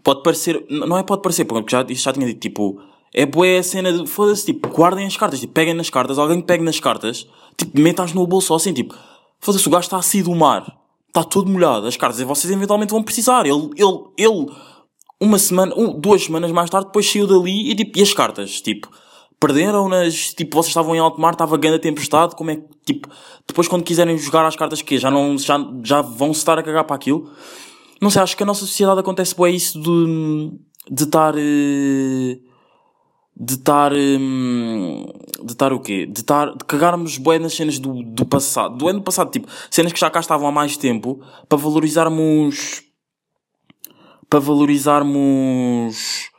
Pode 0.03 0.25
parecer, 0.25 0.67
não 0.69 0.99
é 0.99 1.05
pode 1.05 1.23
parecer, 1.23 1.45
porque 1.45 1.71
já, 1.71 1.83
isto 1.89 2.03
já 2.03 2.13
tinha 2.13 2.27
dito, 2.27 2.41
tipo, 2.41 2.81
é 3.15 3.25
bué 3.25 3.59
a 3.59 3.63
cena 3.63 3.93
de, 3.93 4.09
foda-se, 4.09 4.45
tipo, 4.45 4.69
guardem 4.71 5.07
as 5.07 5.17
cartas, 5.17 5.39
tipo, 5.39 5.53
peguem 5.53 5.73
nas 5.73 5.89
cartas, 5.89 6.19
alguém 6.19 6.41
pegue 6.41 6.65
nas 6.65 6.81
cartas, 6.81 7.29
tipo, 7.57 7.81
metam-as 7.81 8.13
no 8.13 8.27
bolso, 8.27 8.53
assim, 8.57 8.73
tipo, 8.73 8.93
foda-se, 9.39 9.69
o 9.69 9.71
gajo 9.71 9.85
está 9.85 9.99
a 9.99 10.03
sair 10.03 10.25
do 10.25 10.35
mar, 10.35 10.77
está 11.07 11.23
todo 11.23 11.49
molhado, 11.49 11.87
as 11.87 11.97
cartas, 11.97 12.19
e 12.19 12.25
vocês 12.25 12.53
eventualmente 12.53 12.91
vão 12.91 13.05
precisar, 13.05 13.47
ele, 13.47 13.71
ele, 13.77 14.01
ele, 14.17 14.47
uma 15.21 15.39
semana, 15.39 15.75
um, 15.77 15.99
duas 15.99 16.25
semanas 16.25 16.51
mais 16.53 16.71
tarde, 16.71 16.87
depois 16.87 17.11
saiu 17.11 17.27
dali 17.27 17.71
e, 17.71 17.75
tipo, 17.75 17.99
e 17.99 18.03
as 18.03 18.13
cartas, 18.13 18.61
tipo, 18.61 18.89
perderam-nas, 19.41 20.35
tipo, 20.35 20.57
vocês 20.57 20.69
estavam 20.69 20.95
em 20.95 20.99
alto 20.99 21.21
mar, 21.21 21.33
estava 21.33 21.57
grande 21.57 21.81
tempestade, 21.81 22.37
como 22.37 22.51
é 22.51 22.57
que, 22.57 22.65
tipo, 22.87 23.09
depois 23.47 23.69
quando 23.69 23.85
quiserem 23.85 24.17
jogar 24.19 24.47
as 24.47 24.57
cartas 24.57 24.83
que 24.83 24.99
já 24.99 25.11
não, 25.11 25.37
já, 25.39 25.59
já 25.85 26.01
vão 26.03 26.33
se 26.33 26.41
estar 26.41 26.59
a 26.59 26.63
cagar 26.63 26.85
para 26.85 26.97
aquilo, 26.97 27.31
não 28.01 28.11
sei, 28.11 28.23
acho 28.23 28.37
que 28.37 28.43
a 28.43 28.47
nossa 28.47 28.61
sociedade 28.61 29.01
acontece 29.01 29.35
bem 29.37 29.55
isso 29.55 29.81
de, 29.81 30.53
de 30.91 31.03
estar, 31.05 31.35
eh, 31.37 32.39
de 33.37 33.55
estar, 33.55 33.93
hum, 33.93 35.07
de 35.45 35.53
estar 35.53 35.73
o 35.73 35.81
quê? 35.81 36.07
De 36.07 36.21
estar, 36.21 36.53
de 36.53 36.65
cagarmos 36.65 37.19
bué 37.19 37.39
nas 37.39 37.55
cenas 37.55 37.79
do, 37.79 38.03
do 38.03 38.25
passado, 38.25 38.77
do 38.77 38.89
ano 38.89 39.03
passado, 39.03 39.31
tipo, 39.31 39.49
cenas 39.71 39.93
que 39.93 40.01
já 40.01 40.11
cá 40.11 40.21
estavam 40.21 40.49
há 40.49 40.53
mais 40.53 40.77
tempo, 40.77 41.21
para 41.49 41.59
valorizarmos, 41.59 42.83
para 44.29 44.39
valorizarmos, 44.39 46.31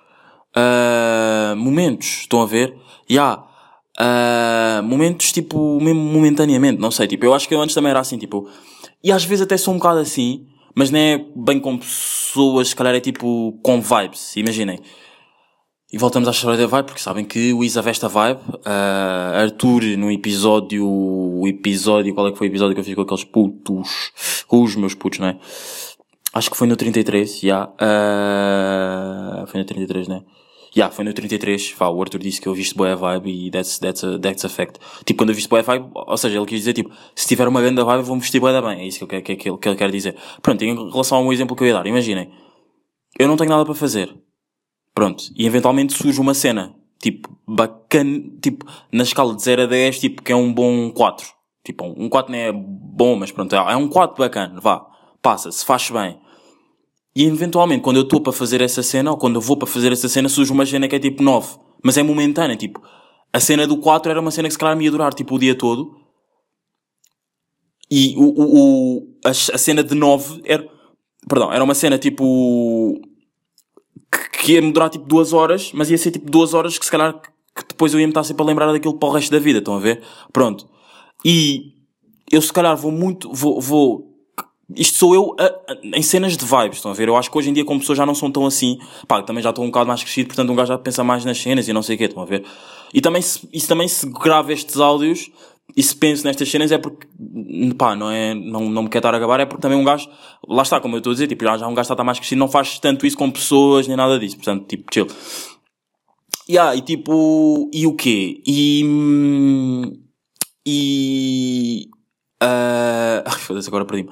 ah, 0.55 1.53
momentos, 1.57 2.19
estão 2.21 2.41
a 2.41 2.45
ver? 2.45 2.75
E 3.07 3.17
há, 3.17 3.43
ah, 3.99 4.81
momentos, 4.83 5.31
tipo, 5.31 5.79
mesmo 5.81 6.01
momentaneamente, 6.01 6.79
não 6.79 6.91
sei, 6.91 7.07
tipo, 7.07 7.25
eu 7.25 7.33
acho 7.33 7.47
que 7.47 7.53
eu 7.53 7.61
antes 7.61 7.75
também 7.75 7.91
era 7.91 7.99
assim, 7.99 8.17
tipo, 8.17 8.47
e 9.03 9.11
às 9.11 9.23
vezes 9.23 9.43
até 9.43 9.57
sou 9.57 9.73
um 9.73 9.77
bocado 9.77 9.99
assim, 9.99 10.45
mas 10.75 10.91
não 10.91 10.99
é 10.99 11.25
bem 11.35 11.59
com 11.59 11.77
pessoas, 11.77 12.69
se 12.69 12.75
calhar 12.75 12.95
é 12.95 12.99
tipo, 12.99 13.59
com 13.63 13.81
vibes, 13.81 14.35
imaginem. 14.35 14.79
E 15.91 15.97
voltamos 15.97 16.29
à 16.29 16.31
história 16.31 16.55
da 16.55 16.67
vibe, 16.67 16.85
porque 16.85 17.01
sabem 17.01 17.25
que 17.25 17.51
o 17.51 17.63
Isa 17.63 17.81
veste 17.81 18.05
a 18.05 18.07
vibe. 18.07 18.39
ah, 18.63 19.31
Arthur, 19.41 19.81
no 19.97 20.11
episódio, 20.11 20.87
o 20.87 21.47
episódio, 21.47 22.13
qual 22.13 22.27
é 22.27 22.31
que 22.31 22.37
foi 22.37 22.47
o 22.47 22.51
episódio 22.51 22.75
que 22.75 22.81
eu 22.81 22.85
fiz 22.85 22.93
com 22.93 23.01
aqueles 23.01 23.23
putos, 23.23 24.43
com 24.47 24.61
os 24.61 24.75
meus 24.75 24.93
putos, 24.93 25.17
não 25.17 25.27
é? 25.27 25.39
Acho 26.33 26.51
que 26.51 26.57
foi 26.57 26.67
no 26.67 26.75
33, 26.75 27.39
já. 27.39 27.69
ah, 27.79 29.45
foi 29.47 29.59
no 29.59 29.65
33, 29.65 30.07
né? 30.07 30.21
Já, 30.75 30.91
foi 30.91 31.03
no 31.03 31.11
33. 31.13 31.73
Vá, 31.77 31.89
o 31.89 31.99
Arthur 32.01 32.19
disse 32.19 32.39
que 32.39 32.47
eu 32.47 32.53
viste 32.53 32.75
boa 32.75 32.95
vibe 32.95 33.47
e 33.47 33.49
that's, 33.51 33.79
that's, 33.79 34.03
a, 34.03 34.19
that's 34.19 34.45
a 34.45 34.49
fact. 34.49 34.79
Tipo, 35.03 35.19
quando 35.19 35.29
eu 35.29 35.35
viste 35.35 35.49
boa 35.49 35.63
vibe, 35.63 35.89
ou 35.93 36.17
seja, 36.17 36.37
ele 36.37 36.45
quis 36.45 36.59
dizer, 36.59 36.73
tipo, 36.73 36.91
se 37.15 37.27
tiver 37.27 37.47
uma 37.47 37.59
grande 37.61 37.81
vibe, 37.83 37.99
eu 37.99 38.03
vou 38.03 38.15
me 38.15 38.21
vestir 38.21 38.39
boa 38.39 38.61
bem. 38.61 38.81
É 38.81 38.85
isso 38.85 38.99
que, 38.99 39.03
eu, 39.05 39.07
quero- 39.07 39.23
que, 39.23 39.35
que, 39.35 39.57
que 39.57 39.69
ele 39.69 39.75
quer 39.75 39.89
dizer. 39.89 40.15
Pronto, 40.41 40.61
em 40.63 40.75
relação 40.91 41.17
a 41.17 41.21
um 41.21 41.33
exemplo 41.33 41.55
que 41.55 41.63
eu 41.63 41.67
ia 41.67 41.73
dar, 41.73 41.87
imaginem. 41.87 42.31
Eu 43.17 43.27
não 43.27 43.35
tenho 43.35 43.49
nada 43.49 43.65
para 43.65 43.73
fazer. 43.73 44.15
Pronto. 44.93 45.23
E 45.35 45.47
eventualmente 45.47 45.93
surge 45.93 46.21
uma 46.21 46.35
cena. 46.35 46.75
Tipo, 47.01 47.29
bacana. 47.47 48.21
Tipo, 48.41 48.65
na 48.91 49.03
escala 49.03 49.35
de 49.35 49.41
0 49.41 49.63
a 49.63 49.65
10, 49.65 49.99
tipo, 49.99 50.21
que 50.21 50.31
é 50.31 50.35
um 50.35 50.53
bom 50.53 50.91
4. 50.91 51.25
Tipo, 51.63 51.85
um 51.97 52.07
4 52.07 52.31
não 52.31 52.37
é 52.39 52.51
bom, 52.51 53.15
mas 53.15 53.31
pronto, 53.31 53.55
é 53.55 53.75
um 53.75 53.87
4 53.87 54.17
bacana. 54.17 54.59
Vá. 54.61 54.85
Passa, 55.21 55.51
se 55.51 55.65
faz 55.65 55.89
bem. 55.89 56.19
E 57.15 57.25
eventualmente, 57.25 57.81
quando 57.81 57.97
eu 57.97 58.03
estou 58.03 58.21
para 58.21 58.31
fazer 58.31 58.61
essa 58.61 58.81
cena, 58.81 59.11
ou 59.11 59.17
quando 59.17 59.35
eu 59.35 59.41
vou 59.41 59.57
para 59.57 59.67
fazer 59.67 59.91
essa 59.91 60.07
cena, 60.07 60.29
surge 60.29 60.51
uma 60.51 60.65
cena 60.65 60.87
que 60.87 60.95
é 60.95 60.99
tipo 60.99 61.21
9. 61.23 61.57
Mas 61.83 61.97
é 61.97 62.03
momentânea, 62.03 62.55
tipo. 62.55 62.81
A 63.33 63.39
cena 63.39 63.67
do 63.67 63.77
4 63.77 64.09
era 64.11 64.19
uma 64.19 64.31
cena 64.31 64.47
que 64.47 64.53
se 64.53 64.57
calhar 64.59 64.75
me 64.77 64.85
ia 64.85 64.91
durar 64.91 65.13
tipo 65.13 65.35
o 65.35 65.39
dia 65.39 65.55
todo. 65.55 65.95
E 67.91 68.15
o, 68.17 68.23
o, 68.23 68.97
o- 68.97 69.15
a, 69.25 69.29
a 69.29 69.33
cena 69.57 69.83
de 69.83 69.95
9 69.95 70.41
era. 70.45 70.67
Perdão, 71.27 71.51
era 71.51 71.63
uma 71.63 71.75
cena 71.75 71.97
tipo. 71.97 72.99
Que, 74.41 74.53
ia 74.53 74.61
me 74.61 74.71
durar 74.71 74.89
tipo 74.89 75.05
duas 75.05 75.33
horas, 75.33 75.71
mas 75.73 75.91
ia 75.91 75.97
ser 75.97 76.11
tipo 76.11 76.29
duas 76.31 76.53
horas 76.53 76.77
que 76.77 76.85
se 76.85 76.91
calhar 76.91 77.19
que 77.21 77.63
depois 77.67 77.93
eu 77.93 77.99
ia 77.99 78.07
me 78.07 78.11
estar 78.11 78.23
sempre 78.23 78.41
a 78.43 78.45
lembrar 78.45 78.71
daquilo 78.71 78.97
para 78.97 79.09
o 79.09 79.11
resto 79.11 79.31
da 79.31 79.39
vida, 79.39 79.59
estão 79.59 79.75
a 79.75 79.79
ver? 79.79 80.01
Pronto. 80.31 80.67
E 81.25 81.73
eu 82.31 82.41
se 82.41 82.53
calhar 82.53 82.75
vou 82.77 82.91
muito. 82.91 83.31
Vou. 83.33 83.59
vou 83.59 84.08
isto 84.75 84.97
sou 84.97 85.15
eu 85.15 85.35
a- 85.39 85.71
a- 85.71 85.77
em 85.97 86.01
cenas 86.01 86.37
de 86.37 86.45
vibes, 86.45 86.77
estão 86.77 86.91
a 86.91 86.93
ver? 86.93 87.07
Eu 87.07 87.17
acho 87.17 87.29
que 87.31 87.37
hoje 87.37 87.49
em 87.49 87.53
dia, 87.53 87.65
como 87.65 87.79
pessoas 87.79 87.97
já 87.97 88.05
não 88.05 88.15
são 88.15 88.31
tão 88.31 88.45
assim, 88.45 88.77
pá, 89.07 89.21
também 89.21 89.41
já 89.43 89.49
estou 89.49 89.63
um 89.63 89.67
bocado 89.67 89.87
mais 89.87 90.01
crescido, 90.03 90.27
portanto 90.27 90.51
um 90.51 90.55
gajo 90.55 90.67
já 90.69 90.77
pensa 90.77 91.03
mais 91.03 91.25
nas 91.25 91.37
cenas 91.37 91.67
e 91.67 91.73
não 91.73 91.81
sei 91.81 91.95
o 91.95 91.97
quê, 91.97 92.05
estão 92.05 92.21
a 92.23 92.25
ver? 92.25 92.43
E 92.93 93.01
também, 93.01 93.21
se, 93.21 93.47
e 93.51 93.61
também 93.61 93.87
se 93.87 94.05
gravo 94.09 94.51
estes 94.51 94.77
áudios 94.77 95.29
e 95.77 95.83
se 95.83 95.95
penso 95.95 96.25
nestas 96.25 96.49
cenas 96.49 96.71
é 96.71 96.77
porque, 96.77 97.07
pá, 97.77 97.95
não 97.95 98.09
é, 98.09 98.33
não, 98.33 98.69
não 98.69 98.83
me 98.83 98.89
quer 98.89 98.97
estar 98.99 99.13
a 99.13 99.19
gabar, 99.19 99.39
é 99.39 99.45
porque 99.45 99.61
também 99.61 99.77
um 99.77 99.83
gajo, 99.83 100.09
lá 100.47 100.63
está, 100.63 100.79
como 100.79 100.95
eu 100.95 100.99
estou 100.99 101.11
a 101.11 101.13
dizer, 101.13 101.27
tipo, 101.27 101.43
já, 101.43 101.57
já 101.57 101.67
um 101.67 101.73
gajo 101.73 101.91
está 101.91 102.03
mais 102.03 102.17
crescido, 102.19 102.39
não 102.39 102.47
faz 102.47 102.79
tanto 102.79 103.05
isso 103.05 103.17
com 103.17 103.29
pessoas 103.29 103.87
nem 103.87 103.95
nada 103.95 104.17
disso, 104.19 104.35
portanto, 104.35 104.65
tipo, 104.67 104.85
chill. 104.93 105.07
Yeah, 106.49 106.75
e 106.75 106.81
tipo, 106.81 107.69
e 107.71 107.85
o 107.85 107.93
quê? 107.93 108.41
E, 108.45 108.83
hum, 108.83 109.93
e, 110.65 111.87
ah, 112.41 113.23
ai, 113.25 113.37
foda-se, 113.39 113.67
agora 113.67 113.85
perdi-me. 113.85 114.09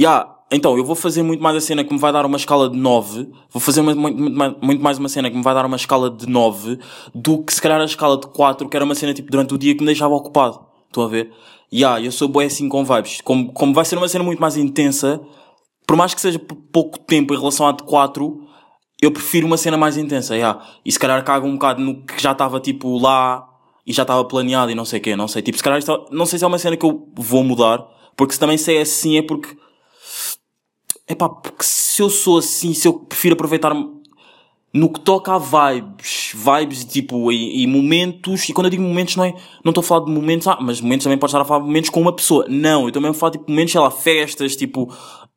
Yeah, 0.00 0.34
então, 0.50 0.78
eu 0.78 0.84
vou 0.84 0.96
fazer 0.96 1.22
muito 1.22 1.42
mais 1.42 1.54
a 1.56 1.60
cena 1.60 1.84
que 1.84 1.92
me 1.92 1.98
vai 1.98 2.10
dar 2.10 2.24
uma 2.24 2.38
escala 2.38 2.70
de 2.70 2.76
9. 2.76 3.28
Vou 3.50 3.60
fazer 3.60 3.82
muito, 3.82 4.00
muito 4.00 4.58
muito 4.64 4.82
mais 4.82 4.98
uma 4.98 5.10
cena 5.10 5.30
que 5.30 5.36
me 5.36 5.42
vai 5.42 5.54
dar 5.54 5.66
uma 5.66 5.76
escala 5.76 6.10
de 6.10 6.26
9 6.26 6.78
do 7.14 7.44
que 7.44 7.52
se 7.52 7.60
calhar 7.60 7.78
a 7.78 7.84
escala 7.84 8.16
de 8.18 8.26
4, 8.28 8.66
que 8.66 8.74
era 8.74 8.84
uma 8.84 8.94
cena 8.94 9.12
tipo 9.12 9.30
durante 9.30 9.52
o 9.52 9.58
dia 9.58 9.74
que 9.74 9.80
me 9.80 9.86
deixava 9.86 10.14
ocupado. 10.14 10.58
Estão 10.86 11.04
a 11.04 11.06
ver? 11.08 11.30
Yeah, 11.72 12.02
eu 12.02 12.10
sou 12.10 12.28
bué 12.28 12.46
assim 12.46 12.66
com 12.66 12.82
vibes. 12.82 13.20
Como, 13.20 13.52
como 13.52 13.74
vai 13.74 13.84
ser 13.84 13.98
uma 13.98 14.08
cena 14.08 14.24
muito 14.24 14.40
mais 14.40 14.56
intensa, 14.56 15.20
por 15.86 15.96
mais 15.98 16.14
que 16.14 16.20
seja 16.20 16.40
pouco 16.72 16.98
tempo 16.98 17.34
em 17.34 17.38
relação 17.38 17.68
à 17.68 17.72
de 17.72 17.82
4, 17.82 18.40
eu 19.02 19.12
prefiro 19.12 19.46
uma 19.46 19.58
cena 19.58 19.76
mais 19.76 19.98
intensa, 19.98 20.34
yeah. 20.34 20.64
E 20.82 20.90
se 20.90 20.98
calhar 20.98 21.22
cago 21.24 21.46
um 21.46 21.52
bocado 21.52 21.82
no 21.82 22.02
que 22.06 22.20
já 22.20 22.32
estava 22.32 22.58
tipo 22.58 22.98
lá 22.98 23.46
e 23.86 23.92
já 23.92 24.02
estava 24.02 24.24
planeado 24.24 24.70
e 24.70 24.74
não 24.74 24.86
sei 24.86 24.98
o 24.98 25.02
quê, 25.02 25.14
não 25.14 25.28
sei. 25.28 25.42
Tipo, 25.42 25.58
se 25.58 25.62
calhar 25.62 25.78
isto, 25.78 25.92
é- 25.92 26.04
não 26.10 26.24
sei 26.24 26.38
se 26.38 26.44
é 26.44 26.48
uma 26.48 26.58
cena 26.58 26.76
que 26.76 26.86
eu 26.86 27.06
vou 27.14 27.44
mudar, 27.44 27.86
porque 28.16 28.32
se 28.32 28.40
também 28.40 28.56
se 28.56 28.74
é 28.74 28.80
assim 28.80 29.18
é 29.18 29.22
porque 29.22 29.56
é 31.10 31.14
pá, 31.14 31.28
porque 31.28 31.64
se 31.64 32.00
eu 32.00 32.08
sou 32.08 32.38
assim, 32.38 32.72
se 32.72 32.86
eu 32.86 32.92
prefiro 32.92 33.34
aproveitar 33.34 33.74
no 34.72 34.88
que 34.88 35.00
toca 35.00 35.34
a 35.34 35.38
vibes, 35.38 36.32
vibes 36.34 36.84
tipo, 36.84 37.32
e, 37.32 37.64
e 37.64 37.66
momentos, 37.66 38.48
e 38.48 38.52
quando 38.52 38.66
eu 38.66 38.70
digo 38.70 38.82
momentos 38.82 39.16
não 39.16 39.24
é, 39.24 39.34
não 39.64 39.70
estou 39.70 39.80
a 39.80 39.84
falar 39.84 40.04
de 40.04 40.12
momentos, 40.12 40.46
ah, 40.46 40.58
mas 40.60 40.80
momentos 40.80 41.02
também 41.02 41.18
posso 41.18 41.32
estar 41.32 41.42
a 41.42 41.44
falar 41.44 41.60
de 41.60 41.66
momentos 41.66 41.90
com 41.90 42.00
uma 42.00 42.14
pessoa. 42.14 42.46
Não, 42.48 42.86
eu 42.86 42.92
também 42.92 43.10
a 43.10 43.14
falar 43.14 43.32
tipo 43.32 43.50
momentos, 43.50 43.72
sei 43.72 43.80
lá, 43.80 43.90
festas, 43.90 44.54
tipo, 44.54 44.94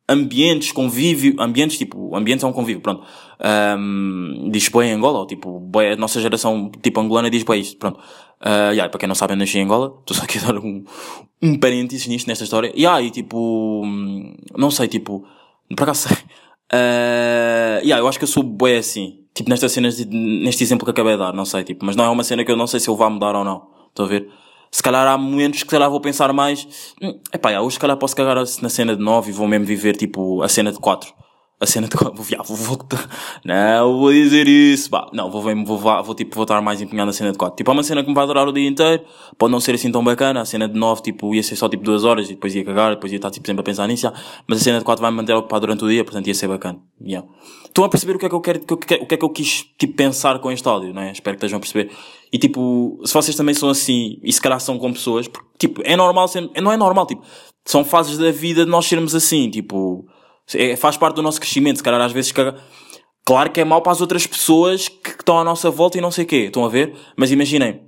ambientes, 0.08 0.70
convívio, 0.70 1.34
ambientes, 1.40 1.76
tipo, 1.76 2.14
ambientes 2.14 2.44
é 2.44 2.46
um 2.46 2.52
convívio, 2.52 2.80
pronto. 2.80 3.02
Um, 3.76 4.48
diz 4.52 4.68
bem 4.68 4.90
em 4.90 4.92
Angola, 4.92 5.18
ou 5.18 5.26
tipo, 5.26 5.58
bué, 5.58 5.94
a 5.94 5.96
nossa 5.96 6.20
geração, 6.20 6.70
tipo, 6.80 7.00
angolana 7.00 7.28
diz 7.28 7.42
bem 7.42 7.60
isto, 7.60 7.76
pronto. 7.76 7.98
Uh, 8.40 8.70
yeah, 8.70 8.88
para 8.88 9.00
quem 9.00 9.08
não 9.08 9.14
sabe, 9.16 9.32
eu 9.32 9.36
nasci 9.36 9.58
em 9.58 9.64
Angola, 9.64 9.96
estou 10.00 10.16
só 10.16 10.22
aqui 10.22 10.38
a 10.38 10.42
dar 10.42 10.58
um, 10.58 10.84
um 11.42 11.58
parênteses 11.58 12.06
nisto, 12.06 12.28
nesta 12.28 12.44
história. 12.44 12.72
Yeah, 12.76 13.02
e 13.02 13.10
tipo, 13.10 13.82
hum, 13.84 14.36
não 14.56 14.70
sei, 14.70 14.86
tipo, 14.86 15.26
por 15.76 15.82
acaso 15.84 16.08
sei. 16.08 16.16
Uh, 16.72 17.78
yeah, 17.84 17.98
eu 17.98 18.08
acho 18.08 18.18
que 18.18 18.24
eu 18.24 18.28
sou 18.28 18.42
bué 18.42 18.78
assim. 18.78 19.20
Tipo, 19.32 19.50
nestas 19.50 19.70
cenas, 19.70 19.96
de- 19.96 20.06
neste 20.06 20.64
exemplo 20.64 20.84
que 20.84 20.90
acabei 20.90 21.12
de 21.12 21.18
dar, 21.18 21.32
não 21.32 21.44
sei, 21.44 21.62
tipo, 21.62 21.84
mas 21.84 21.94
não 21.94 22.04
é 22.04 22.08
uma 22.08 22.24
cena 22.24 22.44
que 22.44 22.50
eu 22.50 22.56
não 22.56 22.66
sei 22.66 22.80
se 22.80 22.88
eu 22.88 22.96
vou 22.96 23.08
mudar 23.10 23.36
ou 23.36 23.44
não. 23.44 23.68
Estão 23.90 24.06
a 24.06 24.08
ver? 24.08 24.28
Se 24.72 24.82
calhar 24.82 25.06
há 25.06 25.16
momentos 25.16 25.60
que 25.62 25.66
se 25.66 25.70
calhar 25.70 25.88
vou 25.88 26.00
pensar 26.00 26.32
mais, 26.32 26.66
hum, 27.00 27.20
epá, 27.32 27.50
yeah, 27.50 27.64
hoje 27.64 27.74
se 27.74 27.80
calhar 27.80 27.96
posso 27.96 28.16
cagar 28.16 28.36
na 28.36 28.68
cena 28.68 28.96
de 28.96 29.02
9 29.02 29.30
e 29.30 29.32
vou 29.32 29.46
mesmo 29.46 29.66
viver, 29.66 29.94
tipo, 29.94 30.42
a 30.42 30.48
cena 30.48 30.72
de 30.72 30.78
4. 30.78 31.12
A 31.64 31.66
cena 31.66 31.88
de 31.88 31.96
4, 31.96 32.14
vou, 32.14 32.26
yeah, 32.26 32.46
vou, 32.46 32.58
vou, 32.58 32.78
não 33.42 33.98
vou 33.98 34.12
dizer 34.12 34.46
isso, 34.46 34.90
pá. 34.90 35.08
Não, 35.14 35.30
vou, 35.30 35.40
vou, 35.40 35.64
vou, 35.64 36.02
vou, 36.04 36.14
tipo, 36.14 36.34
vou 36.34 36.42
estar 36.44 36.60
mais 36.60 36.78
empenhado 36.82 37.06
na 37.06 37.12
cena 37.14 37.32
de 37.32 37.38
4. 37.38 37.56
Tipo, 37.56 37.70
é 37.70 37.72
uma 37.72 37.82
cena 37.82 38.02
que 38.02 38.08
me 38.10 38.14
vai 38.14 38.26
durar 38.26 38.46
o 38.46 38.52
dia 38.52 38.68
inteiro, 38.68 39.02
pode 39.38 39.50
não 39.50 39.58
ser 39.58 39.74
assim 39.74 39.90
tão 39.90 40.04
bacana, 40.04 40.42
a 40.42 40.44
cena 40.44 40.68
de 40.68 40.78
9, 40.78 41.00
tipo, 41.00 41.34
ia 41.34 41.42
ser 41.42 41.56
só 41.56 41.66
tipo 41.66 41.82
2 41.82 42.04
horas 42.04 42.28
e 42.28 42.34
depois 42.34 42.54
ia 42.54 42.62
cagar, 42.62 42.90
depois 42.90 43.10
ia 43.10 43.16
estar, 43.16 43.30
tipo, 43.30 43.46
sempre 43.46 43.62
a 43.62 43.64
pensar 43.64 43.86
nisso, 43.86 44.12
mas 44.46 44.60
a 44.60 44.64
cena 44.64 44.78
de 44.78 44.84
4 44.84 45.00
vai 45.00 45.10
me 45.10 45.16
manter 45.16 45.32
ocupado 45.32 45.62
durante 45.62 45.86
o 45.86 45.88
dia, 45.88 46.04
portanto 46.04 46.26
ia 46.26 46.34
ser 46.34 46.48
bacana, 46.48 46.78
yeah. 47.02 47.26
Estão 47.64 47.82
a 47.82 47.88
perceber 47.88 48.16
o 48.16 48.18
que 48.18 48.26
é 48.26 48.28
que 48.28 48.34
eu 48.34 48.40
quero, 48.42 48.60
o 48.70 48.76
que 48.76 48.94
é 48.94 48.98
é 49.00 49.16
que 49.16 49.24
eu 49.24 49.30
quis, 49.30 49.64
tipo, 49.78 49.94
pensar 49.94 50.38
com 50.40 50.52
este 50.52 50.68
áudio, 50.68 50.92
né? 50.92 51.12
Espero 51.12 51.34
que 51.34 51.38
estejam 51.38 51.56
a 51.56 51.60
perceber. 51.60 51.90
E 52.30 52.38
tipo, 52.38 53.00
se 53.04 53.14
vocês 53.14 53.34
também 53.34 53.54
são 53.54 53.70
assim, 53.70 54.18
e 54.22 54.30
se 54.30 54.40
calhar 54.40 54.60
são 54.60 54.78
com 54.78 54.92
pessoas, 54.92 55.26
porque, 55.26 55.48
tipo, 55.58 55.80
é 55.82 55.96
normal 55.96 56.28
ser, 56.28 56.50
não 56.60 56.70
é 56.70 56.76
normal, 56.76 57.06
tipo, 57.06 57.22
são 57.64 57.82
fases 57.82 58.18
da 58.18 58.30
vida 58.30 58.66
de 58.66 58.70
nós 58.70 58.84
sermos 58.84 59.14
assim, 59.14 59.48
tipo, 59.48 60.06
é, 60.54 60.76
faz 60.76 60.96
parte 60.96 61.16
do 61.16 61.22
nosso 61.22 61.40
crescimento, 61.40 61.78
se 61.78 61.82
calhar 61.82 62.00
às 62.00 62.12
vezes 62.12 62.32
caga, 62.32 62.56
Claro 63.24 63.50
que 63.50 63.60
é 63.60 63.64
mau 63.64 63.80
para 63.80 63.92
as 63.92 64.02
outras 64.02 64.26
pessoas 64.26 64.88
que 64.88 65.10
estão 65.10 65.38
à 65.38 65.44
nossa 65.44 65.70
volta 65.70 65.96
e 65.96 66.00
não 66.00 66.10
sei 66.10 66.24
o 66.24 66.26
quê, 66.26 66.36
estão 66.36 66.64
a 66.64 66.68
ver? 66.68 66.94
Mas 67.16 67.32
imaginem, 67.32 67.80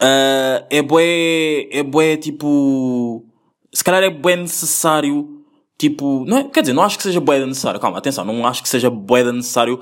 ah, 0.00 0.66
é 0.68 0.82
bué, 0.82 1.68
é 1.70 1.82
bué 1.82 2.16
tipo, 2.16 3.24
se 3.72 3.84
calhar 3.84 4.02
é 4.02 4.10
bué 4.10 4.34
necessário, 4.34 5.44
tipo, 5.78 6.24
não 6.26 6.38
é, 6.38 6.44
quer 6.44 6.62
dizer, 6.62 6.72
não 6.72 6.82
acho 6.82 6.96
que 6.96 7.04
seja 7.04 7.20
bué 7.20 7.38
necessário, 7.46 7.78
calma, 7.78 7.98
atenção, 7.98 8.24
não 8.24 8.44
acho 8.44 8.64
que 8.64 8.68
seja 8.68 8.90
bué 8.90 9.22
necessário, 9.30 9.78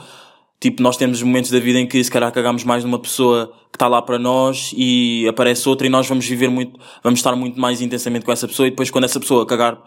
tipo, 0.60 0.82
nós 0.82 0.98
temos 0.98 1.22
momentos 1.22 1.50
da 1.50 1.58
vida 1.58 1.78
em 1.78 1.86
que 1.86 2.02
se 2.04 2.10
calhar 2.10 2.30
cagamos 2.30 2.62
mais 2.62 2.84
numa 2.84 2.98
pessoa 2.98 3.50
que 3.72 3.76
está 3.76 3.88
lá 3.88 4.02
para 4.02 4.18
nós 4.18 4.72
e 4.76 5.26
aparece 5.26 5.66
outra 5.70 5.86
e 5.86 5.90
nós 5.90 6.06
vamos 6.06 6.26
viver 6.26 6.50
muito, 6.50 6.78
vamos 7.02 7.20
estar 7.20 7.34
muito 7.34 7.58
mais 7.58 7.80
intensamente 7.80 8.26
com 8.26 8.32
essa 8.32 8.46
pessoa 8.46 8.66
e 8.66 8.70
depois 8.70 8.90
quando 8.90 9.04
essa 9.04 9.18
pessoa 9.18 9.46
cagar, 9.46 9.82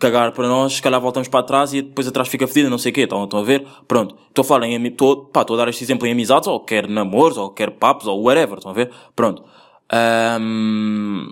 cagar 0.00 0.32
para 0.32 0.48
nós, 0.48 0.74
se 0.74 0.82
calhar 0.82 1.00
voltamos 1.00 1.28
para 1.28 1.42
trás 1.44 1.74
e 1.74 1.82
depois 1.82 2.08
atrás 2.08 2.28
fica 2.28 2.46
fedida, 2.46 2.70
não 2.70 2.78
sei 2.78 2.90
o 2.90 2.94
quê, 2.94 3.02
estão, 3.02 3.24
estão 3.24 3.40
a 3.40 3.42
ver? 3.44 3.66
Pronto. 3.86 4.16
Estou 4.28 4.42
a 4.42 4.44
falar 4.44 4.66
em, 4.66 4.86
estou, 4.86 5.26
pá, 5.26 5.42
estou 5.42 5.54
a 5.54 5.58
dar 5.58 5.68
este 5.68 5.84
exemplo 5.84 6.06
em 6.06 6.12
amizades, 6.12 6.48
ou 6.48 6.60
quer 6.60 6.88
namoros, 6.88 7.36
ou 7.36 7.50
quer 7.50 7.70
papos, 7.72 8.06
ou 8.06 8.22
whatever, 8.22 8.56
estão 8.58 8.70
a 8.70 8.74
ver? 8.74 8.90
Pronto. 9.14 9.44
Ahm, 9.92 11.26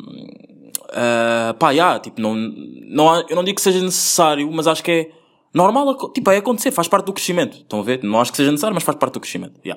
ah, 0.93 1.55
pá, 1.59 1.73
já, 1.75 1.99
tipo, 1.99 2.21
não, 2.21 2.35
não, 2.35 3.09
há- 3.11 3.25
eu 3.29 3.37
não 3.37 3.45
digo 3.45 3.57
que 3.57 3.63
seja 3.63 3.81
necessário, 3.81 4.51
mas 4.53 4.67
acho 4.67 4.83
que 4.83 4.91
é 4.91 5.11
normal, 5.55 5.97
tipo, 6.13 6.31
é 6.31 6.37
acontecer, 6.37 6.71
faz 6.71 6.87
parte 6.89 7.07
do 7.07 7.13
crescimento, 7.13 7.57
estão 7.59 7.81
a 7.81 7.83
ver? 7.83 8.03
Não 8.03 8.21
acho 8.21 8.31
que 8.31 8.37
seja 8.37 8.51
necessário, 8.51 8.75
mas 8.75 8.85
faz 8.85 8.99
parte 8.99 9.15
do 9.15 9.21
crescimento, 9.21 9.59
já. 9.65 9.77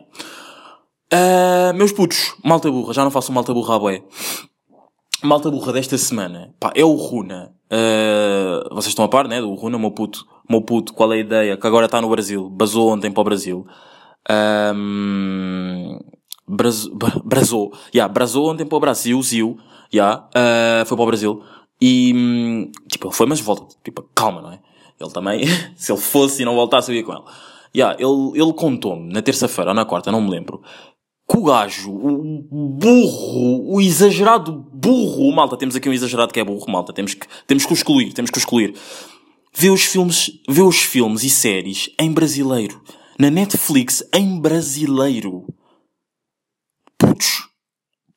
Ah, 1.14 1.74
meus 1.74 1.92
putos, 1.92 2.36
malta 2.44 2.70
burra, 2.72 2.94
já 2.94 3.04
não 3.04 3.12
faço 3.12 3.32
malta 3.32 3.54
burra 3.54 3.76
à 3.76 3.80
boé. 3.80 4.04
Malta 5.24 5.52
burra 5.52 5.72
desta 5.74 5.98
semana, 5.98 6.54
pá, 6.60 6.72
é 6.76 6.84
o 6.84 6.94
Runa. 6.94 7.54
Uh, 7.72 8.74
vocês 8.74 8.88
estão 8.88 9.06
a 9.06 9.08
par, 9.08 9.28
né? 9.28 9.40
Do 9.40 9.54
Runa, 9.54 9.78
meu 9.78 9.92
puto. 9.92 10.26
Meu 10.50 10.62
puto, 10.62 10.94
qual 10.94 11.14
é 11.14 11.18
a 11.18 11.20
ideia? 11.20 11.58
Que 11.58 11.68
agora 11.68 11.86
está 11.86 12.02
no 12.02 12.10
Brasil. 12.10 12.50
Basou 12.50 12.90
ontem 12.92 13.12
para 13.12 13.22
o 13.22 13.24
Brasil. 13.24 13.66
Um, 14.76 16.00
Braz, 16.48 16.88
bra- 16.88 17.22
brazou. 17.24 17.72
Yeah, 17.94 18.12
brazou 18.12 18.52
ontem 18.52 18.66
para 18.66 18.76
o 18.78 18.80
Brasil, 18.80 19.22
Zil. 19.22 19.58
Yeah, 19.94 20.28
uh, 20.36 20.86
foi 20.86 20.98
para 20.98 21.04
o 21.04 21.08
Brasil. 21.08 21.42
E, 21.80 22.12
hum, 22.16 22.72
tipo, 22.90 23.08
ele 23.08 23.14
foi, 23.16 23.26
mas 23.28 23.40
volta. 23.40 23.64
Tipo, 23.84 24.04
calma, 24.16 24.42
não 24.42 24.52
é? 24.52 24.60
Ele 25.00 25.12
também, 25.12 25.46
se 25.78 25.92
ele 25.92 26.02
fosse 26.02 26.42
e 26.42 26.46
não 26.46 26.56
voltasse, 26.56 26.92
eu 26.92 26.96
ia 26.96 27.04
com 27.04 27.14
ele. 27.14 27.24
Yeah, 27.74 27.96
ele, 27.98 28.32
ele 28.42 28.54
contou-me 28.54 29.14
na 29.14 29.22
terça-feira 29.22 29.72
ou 29.72 29.76
na 29.76 29.86
quarta, 29.86 30.12
não 30.12 30.20
me 30.20 30.30
lembro, 30.30 30.62
que 31.32 31.38
o 31.38 31.44
gajo, 31.44 31.90
o 31.90 32.68
burro, 32.68 33.74
o 33.74 33.80
exagerado 33.80 34.52
burro, 34.52 35.32
malta, 35.32 35.56
temos 35.56 35.78
aqui 35.78 35.88
um 35.88 35.94
exagerado 35.94 36.34
que 36.34 36.40
é 36.42 36.44
burro, 36.44 36.70
malta, 36.70 36.92
temos 36.92 37.14
que, 37.14 37.26
temos 37.48 37.66
que 37.66 37.72
o 37.72 37.74
excluir, 37.74 38.12
temos 38.12 38.30
que 38.30 38.38
o 38.38 38.40
excluir. 38.40 38.76
Vê 39.54 39.70
os 39.70 39.84
filmes, 39.84 40.30
vê 40.50 40.62
os 40.62 40.82
filmes 40.82 41.24
e 41.24 41.30
séries 41.30 41.90
em 41.98 42.12
brasileiro, 42.12 42.82
na 43.18 43.30
Netflix 43.30 44.04
em 44.14 44.42
brasileiro. 44.42 45.46
Putos, 46.98 47.48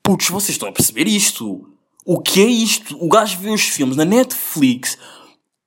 putos, 0.02 0.28
vocês 0.28 0.56
estão 0.56 0.68
a 0.68 0.72
perceber 0.72 1.06
isto? 1.06 1.68
O 2.04 2.20
que 2.20 2.40
é 2.40 2.46
isto? 2.46 2.96
O 3.00 3.08
gajo 3.08 3.38
vê 3.38 3.50
os 3.50 3.62
filmes 3.62 3.96
na 3.96 4.04
Netflix, 4.04 4.98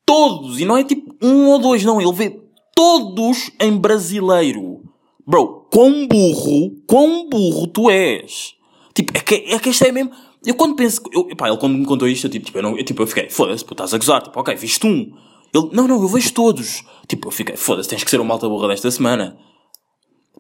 todos, 0.06 0.60
e 0.60 0.66
não 0.66 0.76
é 0.76 0.84
tipo 0.84 1.16
um 1.22 1.48
ou 1.48 1.60
dois, 1.60 1.86
não, 1.86 2.02
ele 2.02 2.12
vê 2.12 2.42
todos 2.76 3.52
em 3.58 3.78
brasileiro. 3.78 4.84
Bro, 5.26 5.67
quão 5.78 6.08
burro, 6.08 6.72
quão 6.88 7.30
burro 7.30 7.68
tu 7.68 7.88
és. 7.88 8.56
Tipo, 8.96 9.16
é 9.16 9.22
que, 9.22 9.36
é 9.36 9.60
que 9.60 9.70
isto 9.70 9.84
é 9.86 9.92
mesmo. 9.92 10.12
Eu 10.44 10.56
quando 10.56 10.76
penso. 10.76 11.00
Eu, 11.14 11.28
pá, 11.36 11.48
ele 11.48 11.58
quando 11.58 11.78
me 11.78 11.86
contou 11.86 12.08
isto, 12.08 12.26
eu 12.26 12.32
tipo, 12.32 12.48
tipo, 12.48 12.58
eu, 12.58 12.64
não, 12.64 12.76
eu, 12.76 12.84
tipo, 12.84 13.04
eu 13.04 13.06
fiquei, 13.06 13.30
foda-se, 13.30 13.64
pô, 13.64 13.74
estás 13.76 13.94
a 13.94 13.98
gozar. 14.00 14.24
Tipo, 14.24 14.40
ok, 14.40 14.56
viste 14.56 14.88
um. 14.88 15.14
Ele, 15.54 15.70
não, 15.72 15.88
não, 15.88 16.02
eu 16.02 16.08
vejo 16.08 16.34
todos. 16.34 16.84
Tipo, 17.08 17.28
eu 17.28 17.32
fiquei, 17.32 17.56
foda-se, 17.56 17.88
tens 17.90 18.04
que 18.04 18.10
ser 18.10 18.20
o 18.20 18.26
malta 18.26 18.50
burra 18.50 18.70
desta 18.70 18.90
semana. 18.90 19.38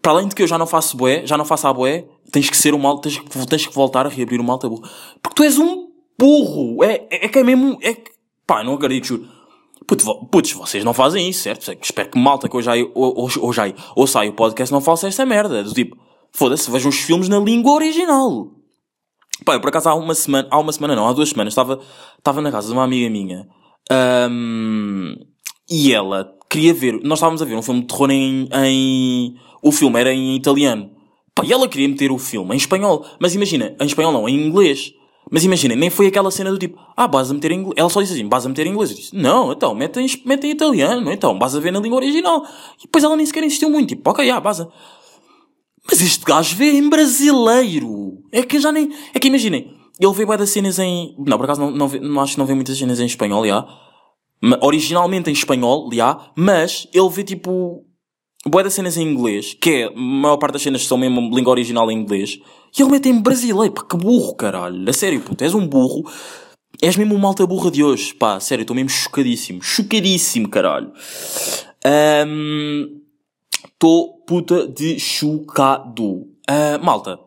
Para 0.01 0.13
além 0.13 0.27
de 0.27 0.33
que 0.33 0.41
eu 0.41 0.47
já 0.47 0.57
não 0.57 0.65
faço 0.65 0.97
boé, 0.97 1.23
já 1.23 1.37
não 1.37 1.45
faço 1.45 1.67
a 1.67 1.73
tens 2.31 2.49
que 2.49 2.57
ser 2.57 2.73
o 2.73 2.79
malta, 2.79 3.07
tens 3.07 3.45
tens 3.45 3.67
que 3.67 3.75
voltar 3.75 4.07
a 4.07 4.09
reabrir 4.09 4.41
o 4.41 4.43
malta 4.43 4.67
burro. 4.67 4.89
Porque 5.21 5.35
tu 5.35 5.43
és 5.43 5.59
um 5.59 5.87
burro. 6.17 6.83
É, 6.83 7.05
é, 7.11 7.25
é 7.25 7.29
que 7.29 7.37
é 7.37 7.43
mesmo. 7.43 7.77
É 7.83 7.95
pá, 8.47 8.63
não 8.63 8.73
acredito, 8.73 9.05
juro. 9.05 9.36
Puto, 9.87 10.25
Putz, 10.25 10.51
vocês 10.51 10.83
não 10.83 10.93
fazem 10.93 11.29
isso, 11.29 11.43
certo? 11.43 11.71
Espero 11.81 12.09
que 12.09 12.19
malta 12.19 12.49
que 12.49 12.57
hoje 12.57 12.69
aí, 12.69 12.91
hoje, 12.93 13.61
aí, 13.61 14.29
o 14.29 14.33
podcast 14.33 14.71
não 14.71 14.81
faça 14.81 15.07
esta 15.07 15.25
merda. 15.25 15.63
Do 15.63 15.73
tipo, 15.73 15.97
foda-se, 16.33 16.69
vejam 16.69 16.89
os 16.89 16.97
filmes 16.97 17.29
na 17.29 17.39
língua 17.39 17.71
original. 17.71 18.51
Pá, 19.45 19.53
eu 19.53 19.61
por 19.61 19.69
acaso 19.69 19.87
há 19.87 19.95
uma 19.95 20.13
semana, 20.13 20.47
há 20.51 20.59
uma 20.59 20.73
semana 20.73 20.93
não, 20.93 21.07
há 21.07 21.13
duas 21.13 21.29
semanas, 21.29 21.53
estava, 21.53 21.79
estava 22.17 22.41
na 22.41 22.51
casa 22.51 22.67
de 22.67 22.73
uma 22.73 22.83
amiga 22.83 23.09
minha. 23.09 23.47
ahm, 23.89 25.15
e 25.69 25.93
ela 25.93 26.33
queria 26.49 26.73
ver, 26.73 26.99
nós 27.03 27.19
estávamos 27.19 27.41
a 27.41 27.45
ver 27.45 27.55
um 27.55 27.61
filme 27.61 27.81
de 27.81 27.87
terror 27.87 28.11
em, 28.11 28.49
em 28.53 29.35
o 29.61 29.71
filme 29.71 29.99
era 29.99 30.13
em 30.13 30.35
italiano. 30.35 30.91
Pá, 31.33 31.45
e 31.45 31.53
ela 31.53 31.67
queria 31.67 31.87
meter 31.87 32.11
o 32.11 32.17
filme 32.17 32.53
em 32.53 32.57
espanhol. 32.57 33.05
Mas 33.21 33.35
imagina, 33.35 33.73
em 33.79 33.85
espanhol 33.85 34.11
não, 34.11 34.27
em 34.27 34.47
inglês. 34.47 34.91
Mas 35.29 35.43
imaginem, 35.43 35.77
nem 35.77 35.89
foi 35.89 36.07
aquela 36.07 36.31
cena 36.31 36.51
do 36.51 36.57
tipo, 36.57 36.79
ah, 36.95 37.07
vais 37.07 37.29
a 37.29 37.33
meter 37.33 37.51
em 37.51 37.59
inglês. 37.59 37.73
Ela 37.75 37.89
só 37.89 38.01
disse 38.01 38.13
assim, 38.13 38.27
vais 38.29 38.45
a 38.45 38.49
meter 38.49 38.65
em 38.65 38.71
inglês. 38.71 38.91
Eu 38.91 38.95
disse, 38.95 39.15
não, 39.15 39.51
então, 39.51 39.75
mete 39.75 39.99
em, 39.99 40.07
mete 40.25 40.47
em 40.47 40.51
italiano, 40.51 41.11
então, 41.11 41.37
vais 41.37 41.55
a 41.55 41.59
ver 41.59 41.71
na 41.71 41.79
língua 41.79 41.97
original. 41.97 42.45
E 42.79 42.83
depois 42.83 43.03
ela 43.03 43.15
nem 43.15 43.25
sequer 43.25 43.43
insistiu 43.43 43.69
muito, 43.69 43.89
tipo, 43.89 44.09
ok, 44.09 44.29
ah, 44.29 44.39
vas 44.39 44.61
a. 44.61 44.67
Mas 45.89 46.01
este 46.01 46.25
gajo 46.25 46.55
vê 46.55 46.71
em 46.71 46.89
brasileiro. 46.89 48.21
É 48.31 48.43
que 48.43 48.59
já 48.59 48.71
nem. 48.71 48.91
É 49.13 49.19
que 49.19 49.27
imaginem, 49.27 49.73
ele 49.99 50.13
vê 50.13 50.25
das 50.37 50.49
cenas 50.49 50.77
em. 50.79 51.15
Não, 51.17 51.37
por 51.37 51.45
acaso 51.45 51.61
não, 51.61 51.71
não, 51.71 51.87
não 51.87 52.21
acho 52.21 52.33
que 52.33 52.39
não 52.39 52.45
vê 52.45 52.53
muitas 52.53 52.77
cenas 52.77 52.99
em 52.99 53.05
espanhol, 53.05 53.45
já. 53.45 53.65
Originalmente 54.61 55.29
em 55.29 55.33
espanhol, 55.33 55.89
já. 55.91 56.31
Mas 56.35 56.87
ele 56.93 57.09
vê 57.09 57.23
tipo. 57.23 57.86
Bué 58.45 58.63
das 58.63 58.73
cenas 58.73 58.97
em 58.97 59.07
inglês, 59.07 59.53
que 59.53 59.69
é. 59.69 59.83
A 59.85 59.91
maior 59.91 60.37
parte 60.37 60.53
das 60.53 60.61
cenas 60.61 60.85
são 60.85 60.97
mesmo 60.97 61.35
língua 61.35 61.51
original 61.51 61.89
em 61.91 61.97
inglês. 61.97 62.39
E 62.77 62.81
ele 62.81 62.91
mete 62.91 63.09
em 63.09 63.19
brasileiro. 63.19 63.73
Pá, 63.73 63.83
que 63.83 63.97
burro, 63.97 64.35
caralho. 64.35 64.89
A 64.89 64.93
sério, 64.93 65.21
puto, 65.21 65.43
és 65.43 65.53
um 65.53 65.67
burro. 65.67 66.09
És 66.81 66.95
mesmo 66.95 67.15
uma 67.15 67.21
malta 67.21 67.45
burra 67.45 67.71
de 67.71 67.83
hoje. 67.83 68.13
Pá, 68.13 68.39
sério, 68.39 68.61
estou 68.61 68.75
mesmo 68.75 68.89
chocadíssimo. 68.89 69.61
Chocadíssimo, 69.61 70.47
caralho. 70.49 70.91
Estou 73.65 74.23
puta 74.25 74.67
de 74.67 74.99
chocado. 74.99 76.27
Ah, 76.47 76.77
malta. 76.77 77.19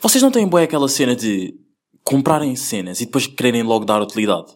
Vocês 0.00 0.22
não 0.22 0.30
têm 0.30 0.46
boa 0.46 0.62
aquela 0.62 0.88
cena 0.88 1.14
de 1.14 1.54
comprarem 2.04 2.56
cenas 2.56 3.00
e 3.00 3.04
depois 3.04 3.26
quererem 3.26 3.62
logo 3.62 3.84
dar 3.84 4.00
utilidade? 4.00 4.54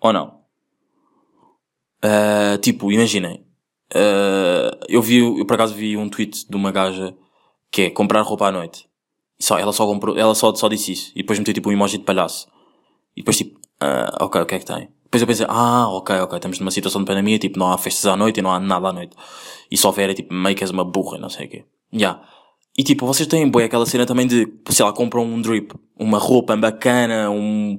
Ou 0.00 0.12
não? 0.12 0.37
Ah, 2.02 2.58
tipo, 2.60 2.92
imaginem. 2.92 3.44
Ah, 3.94 4.78
eu 4.88 5.02
vi, 5.02 5.18
eu 5.18 5.46
por 5.46 5.54
acaso 5.54 5.74
vi 5.74 5.96
um 5.96 6.08
tweet 6.08 6.48
de 6.48 6.56
uma 6.56 6.70
gaja 6.70 7.14
que 7.70 7.82
é 7.82 7.90
comprar 7.90 8.22
roupa 8.22 8.46
à 8.48 8.52
noite. 8.52 8.86
Só, 9.38 9.58
ela 9.58 9.72
só 9.72 9.86
comprou, 9.86 10.18
ela 10.18 10.34
só, 10.34 10.54
só 10.54 10.68
disse 10.68 10.92
isso. 10.92 11.12
E 11.14 11.22
depois 11.22 11.38
meteu 11.38 11.54
tipo 11.54 11.68
um 11.68 11.72
emoji 11.72 11.98
de 11.98 12.04
palhaço. 12.04 12.48
E 13.16 13.20
depois 13.20 13.36
tipo, 13.36 13.58
ah, 13.80 14.16
ok, 14.20 14.40
o 14.42 14.46
que 14.46 14.54
é 14.56 14.58
que 14.58 14.66
tem? 14.66 14.88
Depois 15.04 15.22
eu 15.22 15.26
pensei, 15.26 15.46
ah, 15.48 15.88
ok, 15.88 16.16
ok, 16.20 16.36
estamos 16.36 16.58
numa 16.58 16.70
situação 16.70 17.00
de 17.00 17.06
pandemia, 17.06 17.38
tipo, 17.38 17.58
não 17.58 17.72
há 17.72 17.78
festas 17.78 18.06
à 18.06 18.16
noite 18.16 18.40
e 18.40 18.42
não 18.42 18.52
há 18.52 18.60
nada 18.60 18.88
à 18.88 18.92
noite. 18.92 19.16
E 19.70 19.76
só 19.76 19.88
houver 19.88 20.10
é 20.10 20.14
tipo, 20.14 20.34
meio 20.34 20.54
que 20.54 20.62
és 20.62 20.70
uma 20.70 20.84
burra 20.84 21.16
e 21.16 21.20
não 21.20 21.30
sei 21.30 21.46
o 21.46 21.48
quê. 21.48 21.64
Já. 21.92 22.20
E 22.76 22.82
tipo, 22.84 23.06
vocês 23.06 23.26
têm 23.26 23.48
boa 23.48 23.64
aquela 23.64 23.86
cena 23.86 24.04
também 24.06 24.26
de, 24.26 24.46
sei 24.68 24.84
lá, 24.84 24.92
compram 24.92 25.24
um 25.24 25.40
drip, 25.40 25.74
uma 25.98 26.18
roupa 26.18 26.56
bacana, 26.56 27.30
um, 27.30 27.78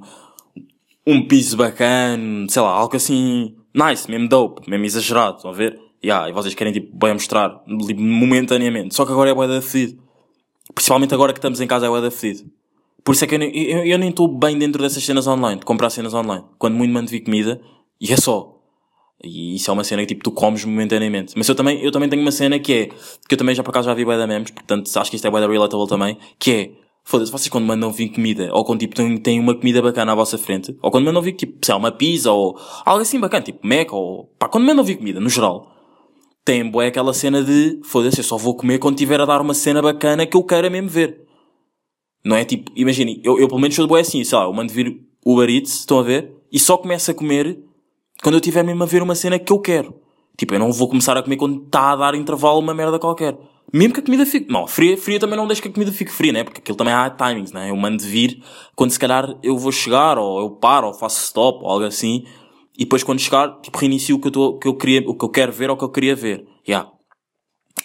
um 1.06 1.28
piso 1.28 1.56
bacana, 1.56 2.48
sei 2.50 2.62
lá, 2.62 2.72
algo 2.72 2.96
assim, 2.96 3.56
nice, 3.74 4.10
mesmo 4.10 4.28
dope, 4.28 4.70
mesmo 4.70 4.86
exagerado, 4.86 5.38
estão 5.38 5.52
a 5.52 5.54
ver? 5.54 5.80
Yeah, 6.04 6.30
e 6.30 6.32
vocês 6.32 6.54
querem 6.54 6.72
tipo, 6.72 6.96
bem 6.96 7.14
mostrar, 7.14 7.62
momentaneamente. 7.68 8.96
Só 8.96 9.06
que 9.06 9.12
agora 9.12 9.30
é 9.30 9.34
bué 9.34 9.48
da 9.48 9.62
fedido. 9.62 10.02
Principalmente 10.74 11.14
agora 11.14 11.34
que 11.34 11.40
estamos 11.40 11.60
em 11.60 11.68
casa 11.68 11.86
é 11.88 11.90
bué 11.90 12.02
da 12.02 12.12
fedido. 12.12 12.50
Por 13.04 13.14
isso 13.14 13.24
é 13.24 13.28
que 13.28 13.36
eu, 13.36 13.42
eu, 13.42 13.86
eu 13.86 13.98
nem 13.98 14.10
estou 14.10 14.28
bem 14.28 14.58
dentro 14.58 14.82
dessas 14.82 15.04
cenas 15.04 15.28
online, 15.28 15.60
de 15.60 15.66
comprar 15.66 15.90
cenas 15.90 16.14
online. 16.14 16.46
Quando 16.58 16.76
muito 16.76 16.94
mando 16.94 17.10
vir 17.10 17.22
comida, 17.22 17.60
e 18.00 18.14
é 18.14 18.18
só. 18.18 18.56
E 19.22 19.56
isso 19.56 19.70
é 19.70 19.74
uma 19.74 19.84
cena 19.84 20.02
que 20.04 20.08
tipo 20.08 20.24
tu 20.24 20.32
comes 20.32 20.64
momentaneamente. 20.64 21.34
Mas 21.36 21.48
eu 21.50 21.56
também, 21.56 21.84
eu 21.84 21.92
também 21.92 22.08
tenho 22.08 22.22
uma 22.22 22.32
cena 22.32 22.58
que 22.58 22.74
é, 22.74 22.86
que 22.88 23.34
eu 23.34 23.38
também 23.38 23.54
já 23.54 23.64
por 23.64 23.72
acaso 23.72 23.88
já 23.88 23.94
vi 23.94 24.06
bué 24.06 24.18
da 24.18 24.26
memes, 24.26 24.52
portanto 24.52 24.90
acho 24.96 25.10
que 25.10 25.18
isto 25.18 25.28
é 25.28 25.32
bué 25.32 25.42
da 25.42 25.48
relatable 25.48 25.88
também, 25.88 26.18
que 26.38 26.52
é, 26.52 26.72
foda-se, 27.03 27.32
vocês 27.32 27.50
quando 27.50 27.65
mandam 27.65 27.91
vir 27.91 28.10
comida, 28.10 28.50
ou 28.53 28.63
quando 28.63 28.79
tipo 28.79 28.96
têm, 29.20 29.39
uma 29.39 29.56
comida 29.56 29.82
bacana 29.82 30.12
à 30.12 30.15
vossa 30.15 30.38
frente, 30.38 30.77
ou 30.82 30.91
quando 30.91 31.06
mandam 31.06 31.22
vir 31.22 31.34
tipo, 31.34 31.63
sei 31.63 31.74
lá, 31.74 31.79
uma 31.79 31.91
pizza, 31.91 32.32
ou 32.32 32.58
algo 32.86 33.01
assim 33.01 33.20
bacana, 33.20 33.44
tipo 33.44 33.65
Mac, 33.65 33.91
ou 33.91 34.25
pá, 34.38 34.48
quando 34.48 34.65
mandam 34.65 34.84
vir 34.84 34.98
comida, 34.98 35.20
no 35.20 35.29
geral, 35.29 35.72
tem 36.46 36.70
bué 36.70 36.88
aquela 36.88 37.13
cena 37.13 37.44
de, 37.44 37.79
foda-se, 37.84 38.20
eu 38.20 38.24
só 38.24 38.38
vou 38.38 38.56
comer 38.56 38.79
quando 38.79 38.98
tiver 38.98 39.20
a 39.20 39.25
dar 39.25 39.41
uma 39.41 39.53
cena 39.53 39.82
bacana 39.82 40.25
que 40.25 40.36
eu 40.36 40.44
queira 40.44 40.70
mesmo 40.70 40.89
ver. 40.89 41.25
Não 42.24 42.36
é 42.36 42.44
tipo, 42.44 42.72
imaginem, 42.75 43.22
eu, 43.24 43.39
eu 43.39 43.48
pelo 43.48 43.60
menos 43.60 43.75
sou 43.75 43.86
de 43.86 43.89
bué 43.89 44.01
assim, 44.01 44.24
sei 44.24 44.38
lá, 44.38 44.46
eu 44.46 44.53
mando 44.53 44.74
vir 44.74 45.00
Uber 45.25 45.50
Eats, 45.50 45.79
estão 45.79 46.00
a 46.00 46.03
ver? 46.03 46.34
E 46.51 46.60
só 46.60 46.77
começo 46.77 47.12
a 47.12 47.13
comer 47.13 47.60
quando 48.22 48.36
eu 48.36 48.41
tiver 48.41 48.63
mesmo 48.63 48.84
a 48.84 48.86
ver 48.86 49.01
uma 49.01 49.15
cena 49.15 49.39
que 49.39 49.51
eu 49.51 49.60
quero. 49.60 49.94
Tipo, 50.38 50.56
eu 50.56 50.60
não 50.60 50.72
vou 50.72 50.88
começar 50.88 51.18
a 51.18 51.24
comer 51.24 51.38
quando 51.38 51.65
está 51.65 51.91
a 51.91 51.96
dar 51.96 52.15
intervalo 52.15 52.60
uma 52.60 52.74
merda 52.74 52.98
qualquer. 52.98 53.38
Mesmo 53.72 53.94
que 53.94 54.00
a 54.00 54.04
comida 54.04 54.26
fique. 54.26 54.52
Não, 54.52 54.68
fria, 54.68 54.98
fria 54.98 55.20
também 55.20 55.38
não 55.38 55.48
deixo 55.48 55.62
que 55.62 55.68
a 55.68 55.72
comida 55.72 55.92
fique 55.92 56.12
fria, 56.12 56.34
né? 56.34 56.44
Porque 56.44 56.60
aquilo 56.60 56.78
também 56.78 56.94
há 56.94 57.10
timings, 57.10 57.52
né? 57.52 57.70
Eu 57.70 57.76
mando 57.76 58.04
vir 58.04 58.42
quando 58.75 58.92
se 58.92 59.00
calhar 59.00 59.38
eu 59.44 59.58
vou 59.58 59.72
chegar, 59.72 60.18
ou 60.18 60.40
eu 60.40 60.50
paro, 60.51 60.88
ou 60.88 60.94
faço 60.94 61.24
stop, 61.24 61.64
ou 61.64 61.70
algo 61.70 61.86
assim. 61.86 62.25
E 62.75 62.86
depois 62.86 63.03
quando 63.03 63.20
chegar, 63.20 63.60
tipo, 63.62 63.77
reinicio 63.77 64.16
o 64.16 64.22
que 64.22 64.27
eu, 64.27 64.32
tô, 64.32 64.58
que 64.58 64.68
eu 64.68 64.75
queria, 64.75 65.01
o 65.08 65.14
que 65.14 65.25
eu 65.25 65.29
quero 65.29 65.51
ver 65.51 65.70
ou 65.70 65.75
o 65.75 65.77
que 65.77 65.84
eu 65.84 65.90
queria 65.90 66.16
ver. 66.16 66.46
Yeah. 66.68 66.90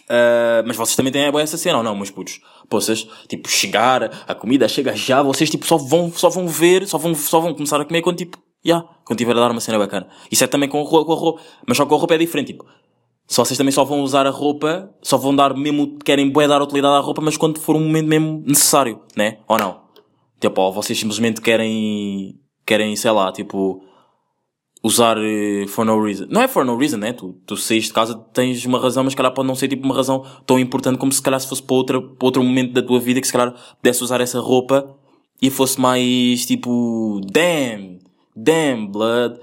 Uh, 0.05 0.67
mas 0.67 0.77
vocês 0.77 0.97
também 0.97 1.13
têm 1.13 1.25
essa 1.41 1.57
cena, 1.57 1.79
ou 1.79 1.85
não, 1.85 1.95
meus 1.95 2.11
putos? 2.11 2.41
Pô, 2.69 2.81
vocês, 2.81 3.07
tipo, 3.29 3.49
chegar, 3.49 4.25
a 4.27 4.35
comida 4.35 4.69
chega 4.69 4.95
já, 4.95 5.23
vocês, 5.23 5.51
tipo, 5.51 5.67
só 5.67 5.77
vão, 5.77 6.13
só 6.13 6.29
vão 6.29 6.47
ver, 6.47 6.87
só 6.87 6.99
vão, 6.99 7.15
só 7.15 7.41
vão 7.41 7.55
começar 7.55 7.81
a 7.81 7.85
comer 7.85 8.03
quando, 8.03 8.19
tipo, 8.19 8.39
já, 8.65 8.83
quando 9.05 9.19
tiver 9.19 9.33
a 9.33 9.35
dar 9.35 9.51
uma 9.51 9.61
cena 9.61 9.79
bacana. 9.79 10.09
Isso 10.31 10.43
é 10.43 10.47
também 10.47 10.69
com 10.69 10.81
a 10.81 10.85
roupa, 10.85 11.17
com. 11.17 11.39
Mas 11.67 11.77
só 11.77 11.85
com 11.87 11.95
a 11.95 11.99
roupa 11.99 12.15
é 12.15 12.19
diferente, 12.19 12.53
tipo, 12.53 12.65
só 13.27 13.45
vocês 13.45 13.57
também 13.57 13.73
só 13.73 13.85
vão 13.85 14.03
usar 14.03 14.27
a 14.27 14.31
roupa, 14.31 14.91
só 15.03 15.17
vão 15.17 15.35
dar 15.35 15.55
mesmo, 15.55 15.99
querem 15.99 16.31
bué 16.31 16.47
dar 16.47 16.63
utilidade 16.63 16.97
à 16.97 17.01
roupa, 17.01 17.23
mas 17.23 17.37
quando 17.37 17.59
for 17.59 17.75
um 17.75 17.81
momento 17.81 18.07
mesmo 18.07 18.43
necessário, 18.47 19.01
né? 19.17 19.39
Ou 19.49 19.59
não? 19.59 19.81
Tipo, 20.41 20.61
ou 20.61 20.73
vocês 20.73 20.99
simplesmente 20.99 21.41
querem, 21.41 22.39
querem, 22.67 22.95
sei 22.97 23.11
lá, 23.11 23.33
tipo, 23.33 23.83
usar 24.85 25.17
eh, 25.19 25.67
for 25.67 25.87
no 25.87 26.05
reason. 26.05 26.27
Não 26.29 26.43
é 26.43 26.47
for 26.47 26.63
no 26.63 26.77
reason, 26.77 26.99
né? 26.99 27.15
Tu, 27.15 27.33
tu 27.47 27.57
saís 27.57 27.85
de 27.85 27.93
casa, 27.95 28.15
tens 28.35 28.63
uma 28.67 28.79
razão, 28.79 29.03
mas 29.03 29.15
se 29.15 29.17
calhar 29.17 29.33
pode 29.33 29.49
não 29.49 29.55
ser 29.55 29.69
tipo 29.69 29.83
uma 29.87 29.95
razão 29.95 30.23
tão 30.45 30.59
importante 30.59 30.99
como 30.99 31.11
se 31.11 31.23
calhar 31.23 31.41
se 31.41 31.49
fosse 31.49 31.63
para, 31.63 31.75
outra, 31.75 32.03
para 32.03 32.27
outro 32.27 32.45
momento 32.45 32.75
da 32.75 32.83
tua 32.83 33.01
vida 33.01 33.19
que 33.19 33.27
se 33.27 33.33
calhar 33.33 33.55
pudesse 33.81 34.05
usar 34.05 34.21
essa 34.21 34.39
roupa 34.39 34.95
e 35.41 35.49
fosse 35.49 35.81
mais 35.81 36.45
tipo, 36.45 37.23
damn, 37.33 37.99
damn, 38.37 38.87
blood, 38.87 39.41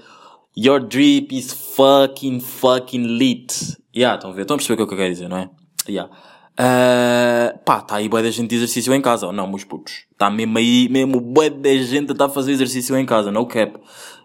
your 0.56 0.80
drip 0.80 1.32
is 1.32 1.52
fucking, 1.52 2.40
fucking 2.40 3.18
lit. 3.18 3.76
Yeah, 3.94 4.16
estão 4.16 4.30
a 4.30 4.34
ver? 4.34 4.42
Estão 4.42 4.54
a 4.54 4.58
perceber 4.58 4.82
o 4.82 4.86
que 4.86 4.94
eu 4.94 4.98
quero 4.98 5.12
dizer, 5.12 5.28
não 5.28 5.38
é? 5.38 5.50
Yeah. 5.88 6.12
Uh, 6.52 7.58
pá, 7.64 7.80
tá 7.80 7.96
aí 7.96 8.08
bué 8.08 8.22
da 8.22 8.30
gente 8.30 8.50
de 8.50 8.56
exercício 8.56 8.92
em 8.92 9.00
casa, 9.00 9.32
não, 9.32 9.48
meus 9.48 9.64
putos? 9.64 10.04
Tá 10.18 10.30
mesmo 10.30 10.58
aí, 10.58 10.88
mesmo 10.90 11.20
bué 11.20 11.48
da 11.48 11.74
gente 11.76 12.14
tá 12.14 12.26
a 12.26 12.28
fazer 12.28 12.52
exercício 12.52 12.96
em 12.96 13.06
casa, 13.06 13.32
no 13.32 13.46
cap. 13.46 13.78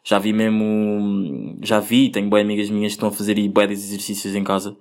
Já 0.03 0.19
vi 0.19 0.33
mesmo, 0.33 1.57
já 1.63 1.79
vi, 1.79 2.09
tenho 2.09 2.29
bué 2.29 2.41
amigas 2.41 2.69
minhas 2.69 2.93
que 2.93 2.97
estão 2.97 3.09
a 3.09 3.11
fazer 3.11 3.37
aí 3.37 3.47
de 3.47 3.73
exercícios 3.73 4.35
em 4.35 4.43
casa. 4.43 4.75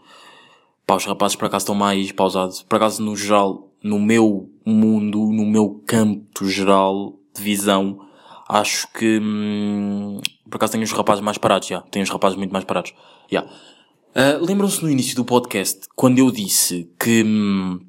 Pá, 0.86 0.96
os 0.96 1.04
rapazes 1.04 1.36
por 1.36 1.46
acaso 1.46 1.64
estão 1.64 1.74
mais 1.74 2.12
pausados. 2.12 2.62
Por 2.62 2.76
acaso, 2.76 3.02
no 3.02 3.16
geral, 3.16 3.68
no 3.82 3.98
meu 3.98 4.48
mundo, 4.64 5.18
no 5.32 5.44
meu 5.44 5.82
campo 5.86 6.46
geral 6.46 7.18
de 7.34 7.42
visão, 7.42 8.05
acho 8.48 8.88
que, 8.92 9.18
hum, 9.20 10.20
por 10.48 10.56
acaso 10.56 10.72
tenho 10.72 10.84
os 10.84 10.92
rapazes 10.92 11.22
mais 11.22 11.38
parados, 11.38 11.68
já. 11.68 11.80
Tenho 11.82 12.02
os 12.04 12.10
rapazes 12.10 12.36
muito 12.36 12.52
mais 12.52 12.64
parados, 12.64 12.92
já. 13.30 13.42
Uh, 13.42 14.42
Lembram-se 14.44 14.82
no 14.82 14.90
início 14.90 15.14
do 15.14 15.24
podcast, 15.24 15.86
quando 15.94 16.18
eu 16.18 16.30
disse 16.30 16.90
que, 16.98 17.22
hum, 17.22 17.80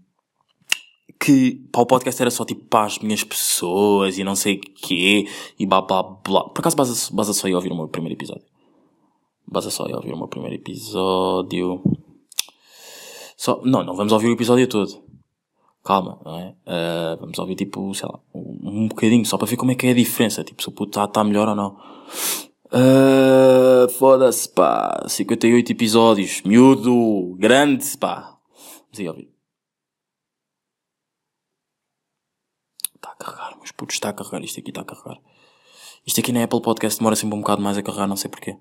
que 1.20 1.56
pá, 1.72 1.82
o 1.82 1.86
podcast 1.86 2.22
era 2.22 2.32
só 2.32 2.46
tipo 2.46 2.66
para 2.66 2.86
as 2.86 3.00
minhas 3.00 3.24
pessoas 3.24 4.18
e 4.18 4.24
não 4.24 4.36
sei 4.36 4.56
o 4.56 4.60
quê 4.60 5.28
e 5.58 5.66
blá 5.66 5.82
blá 5.82 6.04
blá. 6.04 6.50
Por 6.50 6.60
acaso 6.60 6.76
basta, 6.76 7.14
basta 7.14 7.34
só 7.34 7.48
ir 7.48 7.56
ouvir 7.56 7.72
o 7.72 7.76
meu 7.76 7.88
primeiro 7.88 8.16
episódio. 8.16 8.46
Basta 9.48 9.70
só 9.70 9.88
ir 9.88 9.96
ouvir 9.96 10.14
o 10.14 10.18
meu 10.18 10.28
primeiro 10.28 10.56
episódio. 10.56 11.82
Só, 13.38 13.62
não, 13.64 13.84
não 13.84 13.96
vamos 13.96 14.12
ouvir 14.12 14.28
o 14.28 14.34
episódio 14.34 14.68
todo. 14.68 15.07
Calma, 15.88 16.20
não 16.26 16.38
é? 16.38 16.50
Uh, 16.66 17.18
vamos 17.18 17.40
ouvir 17.40 17.56
tipo, 17.56 17.94
sei 17.96 18.10
lá, 18.10 18.20
um, 18.36 18.90
bocadinho 18.90 19.26
só 19.26 19.38
para 19.38 19.48
ver 19.48 19.56
como 19.56 19.72
é 19.72 19.76
que 19.76 19.88
é 19.88 19.92
a 19.92 19.94
diferença. 19.94 20.44
Tipo, 20.44 20.62
se 20.62 20.68
o 20.68 20.72
puto 20.74 20.90
está 20.90 21.08
tá 21.08 21.24
melhor 21.24 21.48
ou 21.48 21.56
não. 21.56 21.80
Uh, 22.66 23.88
Foda-se, 23.98 24.50
pá. 24.50 25.06
58 25.08 25.72
episódios. 25.72 26.42
Miúdo. 26.42 27.38
Grande, 27.40 27.98
pá. 27.98 28.38
Vamos 28.84 29.00
aí 29.00 29.08
ouvir. 29.08 29.34
Está 32.94 33.12
a 33.12 33.16
carregar, 33.16 33.56
meus 33.56 33.72
putos, 33.72 33.96
está 33.96 34.10
a 34.10 34.14
carregar. 34.14 34.44
Isto 34.44 34.60
aqui 34.60 34.72
está 34.72 34.82
a 34.82 34.84
carregar. 34.84 35.22
Isto 36.06 36.20
aqui 36.20 36.34
na 36.34 36.44
Apple 36.44 36.62
Podcast 36.62 37.00
demora 37.00 37.16
sempre 37.16 37.38
um 37.38 37.40
bocado 37.40 37.62
mais 37.62 37.78
a 37.78 37.82
carregar, 37.82 38.08
não 38.08 38.18
sei 38.18 38.30
porquê. 38.30 38.58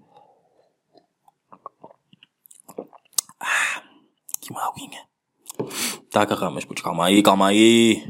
Ah, 3.41 3.83
aqui 4.37 4.53
uma 4.53 4.69
aguinha. 4.69 5.09
A 6.17 6.25
carregar, 6.25 6.51
meus 6.51 6.65
putos. 6.65 6.83
Calma 6.83 7.05
aí, 7.05 7.23
calma 7.23 7.49
aí. 7.49 8.03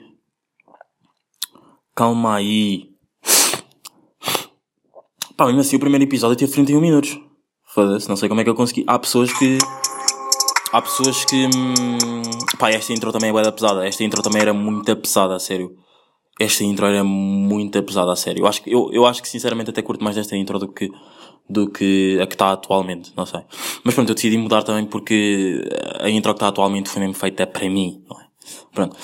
Calma 1.95 2.37
aí. 2.37 2.91
Pá, 5.37 5.47
mesmo 5.47 5.61
assim 5.61 5.77
o 5.77 5.81
primeiro 5.81 6.05
episódio 6.05 6.37
teve 6.37 6.53
31 6.53 6.81
minutos. 6.81 7.19
Foda-se, 7.65 8.09
não 8.09 8.17
sei 8.17 8.29
como 8.29 8.41
é 8.41 8.45
que 8.45 8.51
eu 8.51 8.55
consegui. 8.55 8.85
Há 8.87 8.99
pessoas 8.99 9.33
que. 9.33 9.59
Há 10.73 10.81
pessoas 10.81 11.25
que. 11.25 11.47
Hum... 11.47 12.23
Pá, 12.59 12.71
esta 12.71 12.93
intro 12.93 13.11
também 13.11 13.31
é 13.31 13.33
bué 13.33 13.43
da 13.43 13.51
pesada. 13.51 13.87
Esta 13.87 14.05
intro 14.05 14.23
também 14.23 14.41
era 14.41 14.55
muito 14.55 14.97
pesada, 14.97 15.35
a 15.35 15.39
sério. 15.39 15.77
Esta 16.39 16.63
intro 16.63 16.87
era 16.87 17.03
muito 17.03 17.83
pesada, 17.83 18.13
a 18.13 18.17
sério. 18.17 18.43
Eu 18.43 18.47
acho 18.47 18.63
que, 18.63 18.73
eu, 18.73 18.89
eu 18.93 19.05
acho 19.05 19.21
que 19.21 19.29
sinceramente 19.29 19.71
até 19.71 19.83
curto 19.83 20.05
mais 20.05 20.15
desta 20.15 20.37
intro 20.37 20.59
do 20.59 20.69
que, 20.69 20.91
do 21.49 21.71
que 21.71 22.19
a 22.21 22.27
que 22.27 22.35
está 22.35 22.53
atualmente, 22.53 23.13
não 23.17 23.25
sei. 23.25 23.41
Mas 23.85 23.95
pronto, 23.95 24.11
eu 24.11 24.15
decidi 24.15 24.37
mudar 24.37 24.63
também 24.63 24.85
porque 24.85 25.63
a 26.01 26.11
intro 26.11 26.33
que 26.33 26.37
está 26.37 26.49
atualmente 26.49 26.89
foi 26.89 27.01
mesmo 27.01 27.15
feita 27.15 27.47
para 27.47 27.69
mim, 27.69 28.03
não 28.09 28.21
é? 28.21 28.25
Pronto. 28.73 28.97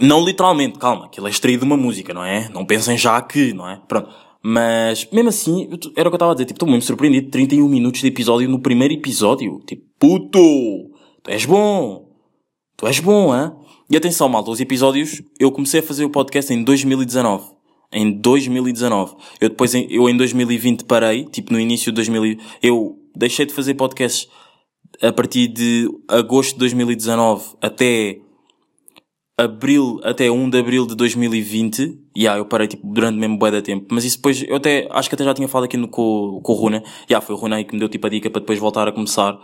Não 0.00 0.24
literalmente, 0.24 0.78
calma, 0.78 1.06
aquilo 1.06 1.26
é 1.26 1.30
extraído 1.30 1.60
de 1.60 1.66
uma 1.66 1.76
música, 1.76 2.12
não 2.12 2.24
é? 2.24 2.48
Não 2.48 2.64
pensem 2.64 2.98
já 2.98 3.20
que, 3.22 3.52
não 3.52 3.68
é? 3.68 3.80
Pronto. 3.86 4.08
Mas, 4.42 5.08
mesmo 5.10 5.30
assim, 5.30 5.70
era 5.96 6.08
o 6.08 6.10
que 6.10 6.14
eu 6.14 6.16
estava 6.16 6.32
a 6.32 6.34
dizer, 6.34 6.44
tipo, 6.44 6.56
estou 6.56 6.68
mesmo 6.68 6.82
surpreendido, 6.82 7.30
31 7.30 7.66
minutos 7.66 8.00
de 8.00 8.08
episódio 8.08 8.48
no 8.48 8.60
primeiro 8.60 8.92
episódio. 8.92 9.60
Tipo, 9.66 9.82
puto! 9.98 10.90
Tu 11.22 11.30
és 11.30 11.46
bom! 11.46 12.10
Tu 12.76 12.86
és 12.86 13.00
bom, 13.00 13.32
hã? 13.32 13.56
E 13.88 13.96
atenção, 13.96 14.28
malta, 14.28 14.50
os 14.50 14.60
episódios, 14.60 15.22
eu 15.38 15.50
comecei 15.50 15.80
a 15.80 15.82
fazer 15.82 16.04
o 16.04 16.10
podcast 16.10 16.52
em 16.52 16.62
2019. 16.62 17.53
Em 17.94 18.10
2019. 18.10 19.14
Eu 19.40 19.48
depois, 19.48 19.72
eu 19.72 20.08
em 20.08 20.16
2020 20.16 20.84
parei, 20.84 21.24
tipo, 21.26 21.52
no 21.52 21.60
início 21.60 21.92
de 21.92 21.96
2000, 21.96 22.38
eu 22.60 22.98
deixei 23.16 23.46
de 23.46 23.54
fazer 23.54 23.74
podcasts 23.74 24.28
a 25.00 25.12
partir 25.12 25.48
de 25.48 25.88
agosto 26.08 26.54
de 26.54 26.58
2019 26.58 27.56
até 27.62 28.18
abril, 29.36 30.00
até 30.04 30.30
1 30.30 30.50
de 30.50 30.58
abril 30.58 30.86
de 30.86 30.94
2020. 30.94 31.82
E 32.16 32.22
yeah, 32.22 32.38
eu 32.38 32.46
parei, 32.46 32.68
tipo, 32.68 32.86
durante 32.86 33.18
mesmo 33.18 33.38
bué 33.38 33.50
da 33.50 33.60
tempo. 33.60 33.86
Mas 33.90 34.04
isso 34.04 34.16
depois, 34.16 34.42
eu 34.42 34.56
até, 34.56 34.88
acho 34.90 35.08
que 35.08 35.14
até 35.14 35.24
já 35.24 35.34
tinha 35.34 35.48
falado 35.48 35.64
aqui 35.64 35.76
no, 35.76 35.88
com, 35.88 36.40
com 36.42 36.52
o 36.52 36.56
Runa. 36.56 36.82
Yeah, 37.08 37.24
foi 37.24 37.34
o 37.34 37.38
Runa 37.38 37.56
aí 37.56 37.64
que 37.64 37.74
me 37.74 37.80
deu, 37.80 37.88
tipo, 37.88 38.06
a 38.06 38.10
dica 38.10 38.30
para 38.30 38.40
depois 38.40 38.58
voltar 38.58 38.86
a 38.88 38.92
começar. 38.92 39.38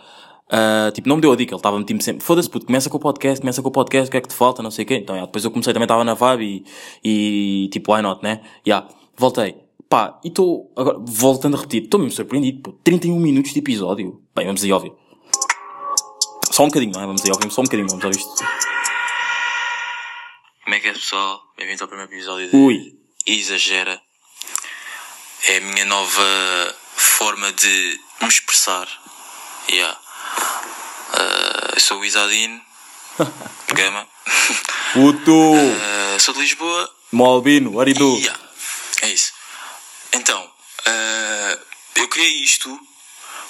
Ah, 0.50 0.90
tipo, 0.92 1.08
não 1.08 1.16
me 1.16 1.22
deu 1.22 1.32
a 1.32 1.36
dica, 1.36 1.52
ele 1.52 1.58
estava-me 1.58 1.84
tipo, 1.84 2.02
sempre, 2.02 2.24
foda-se 2.24 2.50
puto, 2.50 2.66
começa 2.66 2.90
com 2.90 2.96
o 2.96 3.00
podcast, 3.00 3.40
começa 3.40 3.62
com 3.62 3.68
o 3.68 3.72
podcast, 3.72 4.08
o 4.08 4.10
que 4.10 4.16
é 4.16 4.20
que 4.20 4.28
te 4.28 4.34
falta, 4.34 4.62
não 4.62 4.70
sei 4.70 4.84
o 4.84 4.88
quê. 4.88 4.96
Então, 4.96 5.14
yeah, 5.14 5.26
depois 5.26 5.44
eu 5.44 5.50
comecei, 5.50 5.72
também 5.72 5.84
estava 5.84 6.02
na 6.02 6.14
vibe 6.14 6.64
e, 7.04 7.64
e, 7.64 7.68
tipo, 7.68 7.94
why 7.94 8.02
not, 8.02 8.20
né? 8.22 8.42
Yeah, 8.66 8.88
voltei. 9.16 9.56
Pá, 9.88 10.18
e 10.24 10.28
estou, 10.28 10.72
agora, 10.76 10.98
voltando 11.00 11.56
a 11.56 11.60
repetir, 11.60 11.84
estou 11.84 12.00
mesmo 12.00 12.16
surpreendido, 12.16 12.62
pô, 12.62 12.72
31 12.82 13.18
minutos 13.18 13.52
de 13.52 13.60
episódio. 13.60 14.20
Bem, 14.34 14.46
vamos 14.46 14.64
aí 14.64 14.72
ouvir. 14.72 14.92
Só 16.50 16.64
um 16.64 16.66
bocadinho, 16.66 16.92
não 16.92 17.02
é? 17.02 17.06
Vamos 17.06 17.24
aí 17.24 17.30
ouvir, 17.30 17.50
só 17.50 17.60
um 17.60 17.64
bocadinho, 17.64 17.88
vamos 17.88 18.04
ouvir 18.04 18.18
isto. 18.18 18.44
Como 20.64 20.74
é 20.74 20.80
que 20.80 20.88
é 20.88 20.92
pessoal? 20.92 21.40
Bem-vindos 21.56 21.82
ao 21.82 21.88
primeiro 21.88 22.12
episódio 22.12 22.50
de 22.50 22.56
Ui. 22.56 22.98
Exagera. 23.24 24.00
É 25.48 25.58
a 25.58 25.60
minha 25.60 25.84
nova 25.84 26.74
forma 26.96 27.52
de 27.52 28.00
me 28.20 28.28
expressar. 28.28 28.88
Yeah. 29.70 29.98
Eu 31.80 31.82
sou 31.82 32.00
o 32.00 32.04
Isadine 32.04 32.60
Gama. 33.74 34.06
Puto! 34.92 35.54
Ah, 35.80 36.18
sou 36.18 36.34
de 36.34 36.40
Lisboa. 36.40 36.94
Malbino, 37.10 37.70
do? 37.94 38.18
Yeah. 38.18 38.38
É 39.00 39.08
isso. 39.08 39.32
Então, 40.12 40.52
ah, 40.84 41.58
eu 41.96 42.06
criei 42.08 42.42
isto 42.44 42.78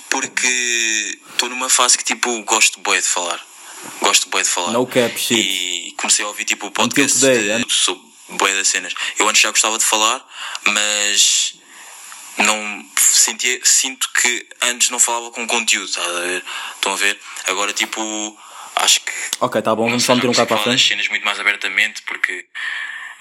porque 0.09 1.19
estou 1.33 1.49
numa 1.49 1.69
fase 1.69 1.99
que 1.99 2.05
tipo 2.05 2.41
gosto 2.45 2.79
bué 2.79 3.01
de 3.01 3.09
falar. 3.09 3.45
Gosto 4.01 4.29
bué 4.29 4.43
de 4.43 4.49
falar. 4.49 4.71
No 4.71 4.87
cap 4.87 5.19
shit. 5.19 5.41
E 5.41 5.93
comecei 5.97 6.25
a 6.25 6.29
ouvir 6.29 6.45
tipo 6.45 6.69
o 6.69 6.71
podcast 6.71 7.19
today, 7.19 7.65
de, 7.65 7.73
sobre 7.73 8.05
bué 8.29 8.55
das 8.55 8.69
cenas. 8.69 8.95
Eu 9.19 9.29
antes 9.29 9.43
já 9.43 9.51
gostava 9.51 9.77
de 9.77 9.85
falar, 9.85 10.25
mas 10.67 11.55
não 12.45 12.87
sentia, 12.99 13.61
sinto 13.65 14.09
que 14.15 14.49
antes 14.63 14.91
não 14.91 14.99
falava 14.99 15.31
com 15.31 15.47
conteúdo, 15.47 15.89
estás 15.89 16.09
a 16.09 16.21
ver? 16.21 16.45
Estão 16.75 16.93
a 16.93 16.97
ver? 16.97 17.21
Agora 17.47 17.73
tipo 17.73 18.39
acho 18.77 19.01
que 19.01 19.13
Ok, 19.41 19.63
tá 19.63 19.75
bom, 19.75 19.87
vamos 19.87 20.05
só 20.05 20.15
meter 20.15 20.29
um 20.29 20.33
bocado 20.33 20.49
para 20.49 20.57
a 20.61 20.63
frente. 20.63 20.87
cenas 20.87 21.09
muito 21.09 21.25
mais 21.25 21.41
abertamente 21.41 22.03
porque. 22.03 22.47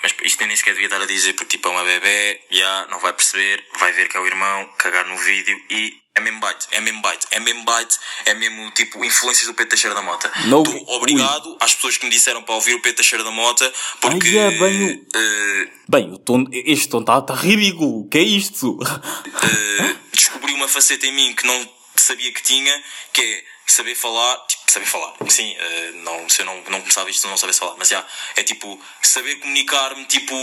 Mas 0.02 0.14
isto 0.24 0.46
nem 0.46 0.56
sequer 0.56 0.72
devia 0.72 0.88
estar 0.88 1.02
a 1.02 1.06
dizer 1.06 1.34
porque 1.34 1.58
tipo 1.58 1.68
é 1.68 1.72
uma 1.72 1.84
bebê, 1.84 2.42
já 2.50 2.88
não 2.90 3.00
vai 3.00 3.12
perceber, 3.12 3.66
vai 3.80 3.92
ver 3.92 4.08
que 4.08 4.16
é 4.16 4.20
o 4.20 4.26
irmão, 4.26 4.70
cagar 4.78 5.06
no 5.06 5.18
vídeo 5.18 5.62
e 5.70 5.98
é 6.16 6.22
mesmo 6.22 6.40
bite, 6.42 6.68
é 6.72 6.82
mesmo 6.82 7.02
bite, 7.02 7.28
é 7.32 7.40
mesmo 7.40 7.64
bite, 7.66 7.98
é 8.26 8.34
mesmo 8.34 8.72
tipo 8.72 9.04
influências 9.06 9.48
do 9.48 9.54
Pedro 9.54 9.70
Teixeira 9.70 9.96
da 9.96 10.02
Mota. 10.02 10.32
No- 10.46 10.64
Tô 10.64 10.94
obrigado 10.96 11.58
às 11.62 11.74
pessoas 11.76 11.98
que 11.98 12.06
me 12.06 12.12
disseram 12.12 12.44
para 12.44 12.56
ouvir 12.56 12.74
o 12.74 12.82
Pedro 12.82 12.98
Teixeira 12.98 13.24
da 13.24 13.32
Mota 13.32 13.72
porque. 14.02 14.28
Ai, 14.30 14.38
é 14.38 14.52
bem 14.60 15.08
eh, 15.16 15.68
Bem, 15.88 16.12
o 16.14 16.18
tom, 16.18 16.46
este 16.52 16.90
tom 16.90 17.00
está 17.02 17.22
tá 17.22 17.34
ridículo. 17.36 18.08
Que 18.10 18.18
é 18.18 18.22
isto? 18.24 18.78
eh, 18.84 19.96
descobri 20.12 20.54
uma 20.54 20.68
faceta 20.68 21.06
em 21.08 21.14
mim 21.14 21.34
que 21.34 21.46
não 21.48 21.70
sabia 21.96 22.32
que 22.34 22.42
tinha, 22.44 22.84
que 23.14 23.22
é 23.22 23.44
saber 23.68 23.96
falar, 23.96 24.36
tipo, 24.48 24.64
saber 24.72 24.86
falar, 24.88 25.14
sim, 25.30 25.56
eh, 25.58 25.92
não, 26.04 26.28
se 26.28 26.42
eu 26.42 26.46
não, 26.46 26.56
não 26.70 26.80
começava 26.82 27.10
isto 27.10 27.28
não 27.28 27.38
sabia 27.38 27.54
falar, 27.54 27.76
mas 27.78 27.88
já, 27.88 28.06
é 28.36 28.44
tipo, 28.44 28.80
saber 29.02 29.36
comunicar-me, 29.36 30.06
tipo, 30.06 30.36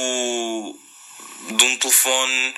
de 1.50 1.64
um 1.64 1.76
telefone 1.76 2.55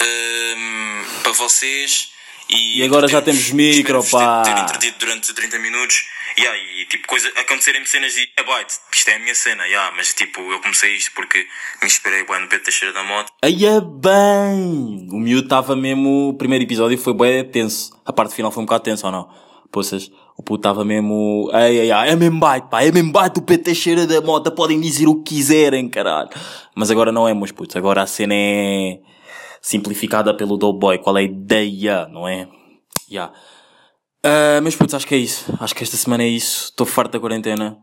ehm, 0.00 1.04
para 1.22 1.32
vocês 1.32 2.08
e, 2.48 2.80
E 2.80 2.82
agora 2.84 3.08
já 3.08 3.20
temos 3.22 3.50
micro, 3.50 3.98
espero-vos 4.00 4.10
ter- 4.10 4.16
pá. 4.16 4.42
ter 4.42 4.58
entretido 4.58 4.96
durante 4.98 5.34
30 5.34 5.58
minutos 5.58 6.04
e 6.38 6.46
aí, 6.46 6.86
tipo, 6.90 7.06
coisa, 7.08 7.28
acontecerem-me 7.30 7.86
cenas 7.86 8.12
de 8.12 8.28
é 8.36 8.42
bite, 8.42 8.74
isto 8.92 9.08
é 9.08 9.14
a 9.16 9.18
minha 9.18 9.34
cena, 9.34 9.64
yeah, 9.64 9.90
mas 9.96 10.12
tipo, 10.12 10.40
eu 10.52 10.60
comecei 10.60 10.94
isto 10.94 11.10
porque 11.14 11.38
me 11.80 11.86
inspirei 11.86 12.24
bem 12.24 12.40
no 12.42 12.46
Pedro 12.48 12.64
Teixeira 12.64 12.92
da 12.92 13.02
Moto 13.02 13.32
Aí 13.42 13.64
é 13.64 13.80
bem! 13.80 15.08
O 15.10 15.18
miúdo 15.18 15.44
estava 15.44 15.74
mesmo. 15.74 16.28
O 16.30 16.34
primeiro 16.34 16.64
episódio 16.64 16.98
foi 16.98 17.14
bem 17.14 17.44
tenso. 17.44 17.90
A 18.04 18.12
parte 18.12 18.34
final 18.34 18.50
foi 18.52 18.62
um 18.62 18.66
bocado 18.66 18.84
tenso 18.84 19.06
ou 19.06 19.12
não? 19.12 19.28
Poças, 19.72 20.10
o 20.36 20.42
puto 20.42 20.60
estava 20.60 20.84
mesmo. 20.84 21.48
Ai, 21.52 21.80
ai, 21.80 21.90
ai, 21.90 22.10
é 22.10 22.16
mesmo 22.16 22.38
bite, 22.40 22.68
pá, 22.70 22.82
é 22.82 22.90
mesmo 22.92 23.12
bite. 23.12 23.38
O 23.38 23.42
PT 23.42 23.74
cheira 23.74 24.06
da 24.06 24.20
moto, 24.20 24.50
podem 24.52 24.80
dizer 24.80 25.06
o 25.06 25.22
que 25.22 25.34
quiserem, 25.36 25.88
caralho. 25.88 26.28
Mas 26.74 26.90
agora 26.90 27.10
não 27.10 27.26
é, 27.28 27.32
meus 27.34 27.50
putos. 27.52 27.76
Agora 27.76 28.02
a 28.02 28.06
cena 28.06 28.34
é 28.34 28.98
simplificada 29.66 30.32
pelo 30.32 30.56
Doughboy. 30.56 30.98
Qual 30.98 31.18
é 31.18 31.20
a 31.22 31.24
ideia, 31.24 32.06
não 32.06 32.28
é? 32.28 32.48
Ya. 33.10 33.32
Ah, 34.22 34.60
meus 34.62 34.76
putos, 34.76 34.94
acho 34.94 35.04
que 35.04 35.14
é 35.16 35.18
isso. 35.18 35.52
Acho 35.58 35.74
que 35.74 35.82
esta 35.82 35.96
semana 35.96 36.22
é 36.22 36.28
isso. 36.28 36.66
Estou 36.66 36.86
farto 36.86 37.14
da 37.14 37.20
quarentena. 37.20 37.76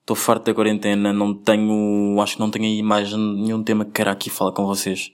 Estou 0.00 0.16
farto 0.16 0.46
da 0.46 0.54
quarentena. 0.54 1.12
Não 1.12 1.34
tenho. 1.34 2.18
Acho 2.22 2.36
que 2.36 2.40
não 2.40 2.50
tenho 2.50 2.64
aí 2.64 2.82
mais 2.82 3.12
nenhum 3.12 3.62
tema 3.62 3.84
que 3.84 3.90
queira 3.90 4.12
aqui 4.12 4.30
falar 4.30 4.52
com 4.52 4.64
vocês. 4.64 5.12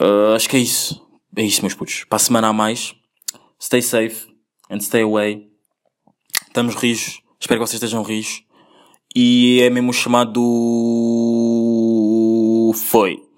Ah, 0.00 0.34
acho 0.34 0.48
que 0.48 0.56
é 0.56 0.60
isso. 0.60 1.06
É 1.36 1.42
isso, 1.42 1.60
meus 1.60 1.74
putos. 1.74 2.04
Para 2.04 2.16
a 2.16 2.20
semana 2.20 2.48
a 2.48 2.52
mais. 2.54 2.94
Stay 3.62 3.82
safe 3.82 4.26
and 4.70 4.80
stay 4.80 5.02
away. 5.02 5.46
Estamos 6.46 6.74
rijos. 6.74 7.20
Espero 7.38 7.60
que 7.60 7.66
vocês 7.66 7.82
estejam 7.82 8.02
rijos. 8.02 8.42
E 9.14 9.60
é 9.60 9.68
mesmo 9.68 9.92
chamado. 9.92 10.40
Foi. 12.74 13.25